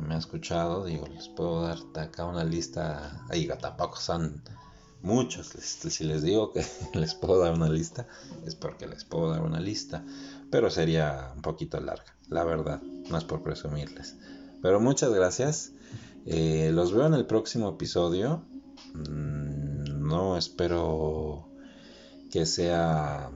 me 0.00 0.14
ha 0.14 0.18
escuchado. 0.18 0.84
Digo, 0.84 1.06
les 1.06 1.28
puedo 1.28 1.62
dar 1.62 1.78
acá 1.96 2.24
una 2.24 2.44
lista. 2.44 3.24
Ahí 3.30 3.48
tampoco 3.60 3.96
son 3.96 4.42
muchos. 5.02 5.48
Si 5.48 6.04
les 6.04 6.22
digo 6.22 6.52
que 6.52 6.64
les 6.94 7.14
puedo 7.14 7.40
dar 7.40 7.52
una 7.54 7.68
lista, 7.68 8.06
es 8.44 8.54
porque 8.54 8.86
les 8.86 9.04
puedo 9.04 9.30
dar 9.30 9.42
una 9.42 9.60
lista. 9.60 10.04
Pero 10.50 10.70
sería 10.70 11.32
un 11.36 11.42
poquito 11.42 11.80
larga 11.80 12.14
la 12.28 12.44
verdad, 12.44 12.82
no 12.82 13.18
es 13.18 13.24
por 13.24 13.42
presumirles. 13.42 14.16
Pero 14.62 14.80
muchas 14.80 15.12
gracias. 15.12 15.72
Eh, 16.26 16.70
los 16.72 16.92
veo 16.92 17.06
en 17.06 17.14
el 17.14 17.26
próximo 17.26 17.70
episodio. 17.70 18.42
Mm, 18.94 20.06
no 20.06 20.36
espero 20.36 21.48
que 22.30 22.46
sea... 22.46 23.30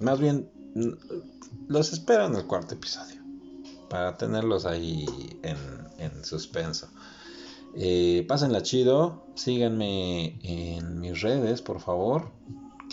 Más 0.00 0.20
bien, 0.20 0.48
los 1.68 1.92
espero 1.92 2.26
en 2.26 2.36
el 2.36 2.46
cuarto 2.46 2.74
episodio. 2.74 3.20
Para 3.88 4.16
tenerlos 4.16 4.66
ahí 4.66 5.06
en, 5.42 5.56
en 5.98 6.24
suspenso. 6.24 6.88
Eh, 7.74 8.24
pásenla 8.28 8.62
chido. 8.62 9.24
Síganme 9.34 10.38
en 10.42 11.00
mis 11.00 11.20
redes, 11.20 11.62
por 11.62 11.80
favor. 11.80 12.30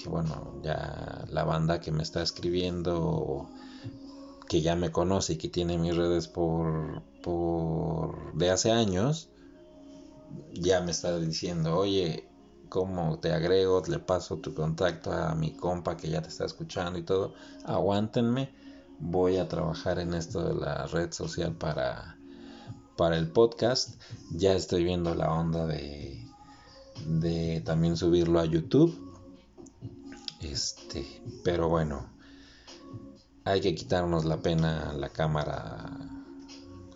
Que 0.01 0.09
bueno, 0.09 0.59
ya 0.63 1.25
la 1.29 1.43
banda 1.43 1.81
que 1.81 1.91
me 1.91 2.03
está 2.03 2.21
escribiendo 2.21 3.49
que 4.47 4.61
ya 4.61 4.75
me 4.75 4.91
conoce 4.91 5.33
y 5.33 5.37
que 5.37 5.49
tiene 5.49 5.77
mis 5.77 5.95
redes 5.95 6.27
por, 6.27 7.01
por 7.21 8.35
de 8.35 8.51
hace 8.51 8.71
años, 8.71 9.29
ya 10.53 10.81
me 10.81 10.91
está 10.91 11.17
diciendo, 11.19 11.77
oye, 11.77 12.27
¿cómo 12.69 13.19
te 13.19 13.31
agrego? 13.31 13.81
Le 13.87 13.99
paso 13.99 14.37
tu 14.37 14.53
contacto 14.53 15.11
a 15.11 15.35
mi 15.35 15.55
compa 15.55 15.97
que 15.97 16.09
ya 16.09 16.21
te 16.21 16.29
está 16.29 16.45
escuchando 16.45 16.99
y 16.99 17.03
todo. 17.03 17.33
Aguántenme, 17.65 18.53
voy 18.99 19.37
a 19.37 19.47
trabajar 19.47 19.99
en 19.99 20.13
esto 20.13 20.43
de 20.43 20.55
la 20.55 20.87
red 20.87 21.11
social 21.11 21.53
para, 21.53 22.17
para 22.97 23.17
el 23.17 23.29
podcast. 23.29 24.01
Ya 24.31 24.53
estoy 24.53 24.83
viendo 24.83 25.15
la 25.15 25.31
onda 25.31 25.65
de, 25.65 26.25
de 27.05 27.61
también 27.61 27.97
subirlo 27.97 28.39
a 28.39 28.45
YouTube. 28.45 28.93
Este, 30.41 31.21
pero 31.43 31.69
bueno, 31.69 32.09
hay 33.45 33.61
que 33.61 33.75
quitarnos 33.75 34.25
la 34.25 34.37
pena 34.37 34.93
la 34.93 35.09
cámara 35.09 35.97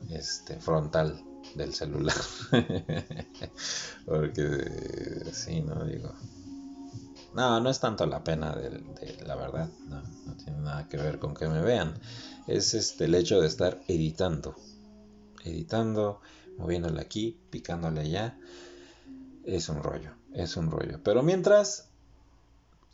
este, 0.10 0.56
frontal 0.60 1.24
del 1.56 1.74
celular. 1.74 2.16
Porque 4.06 5.32
sí, 5.32 5.62
no 5.62 5.84
digo. 5.86 6.14
No, 7.34 7.60
no 7.60 7.70
es 7.70 7.80
tanto 7.80 8.06
la 8.06 8.24
pena 8.24 8.56
de, 8.56 8.82
la 9.26 9.36
verdad, 9.36 9.70
no, 9.88 10.02
no, 10.26 10.36
tiene 10.36 10.60
nada 10.60 10.88
que 10.88 10.98
ver 10.98 11.20
con 11.20 11.36
que 11.36 11.48
me 11.48 11.62
vean. 11.62 11.94
Es 12.48 12.74
este 12.74 13.06
el 13.06 13.16
hecho 13.16 13.40
de 13.40 13.48
estar 13.48 13.82
editando. 13.88 14.56
Editando, 15.44 16.22
moviéndole 16.58 17.02
aquí, 17.02 17.40
picándole 17.50 18.02
allá. 18.02 18.38
Es 19.46 19.70
un 19.70 19.84
rollo, 19.84 20.14
es 20.34 20.58
un 20.58 20.72
rollo. 20.72 21.00
Pero 21.04 21.22
mientras, 21.24 21.90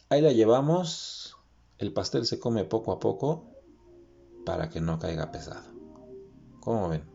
ahí 0.10 0.22
la 0.22 0.32
llevamos 0.32 1.26
el 1.78 1.92
pastel 1.92 2.26
se 2.26 2.40
come 2.40 2.64
poco 2.64 2.92
a 2.94 3.00
poco 3.00 3.52
para 4.46 4.70
que 4.70 4.80
no 4.80 5.00
caiga 5.00 5.32
pesado. 5.32 5.66
¿Cómo 6.62 6.90
ven? 6.90 7.15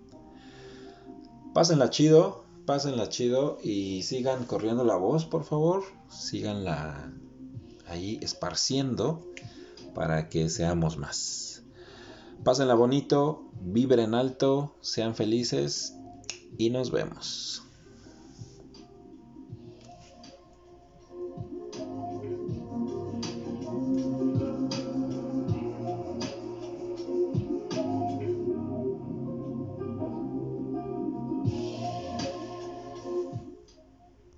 Pásenla 1.52 1.90
chido, 1.90 2.44
pásenla 2.64 3.08
chido 3.08 3.58
y 3.60 4.04
sigan 4.04 4.44
corriendo 4.44 4.84
la 4.84 4.94
voz, 4.94 5.24
por 5.24 5.42
favor. 5.42 5.82
Síganla 6.08 7.12
ahí 7.88 8.20
esparciendo 8.22 9.26
para 9.92 10.28
que 10.28 10.48
seamos 10.48 10.96
más. 10.96 11.64
Pásenla 12.44 12.74
bonito, 12.74 13.50
vibren 13.60 14.14
alto, 14.14 14.76
sean 14.80 15.16
felices 15.16 15.96
y 16.56 16.70
nos 16.70 16.92
vemos. 16.92 17.64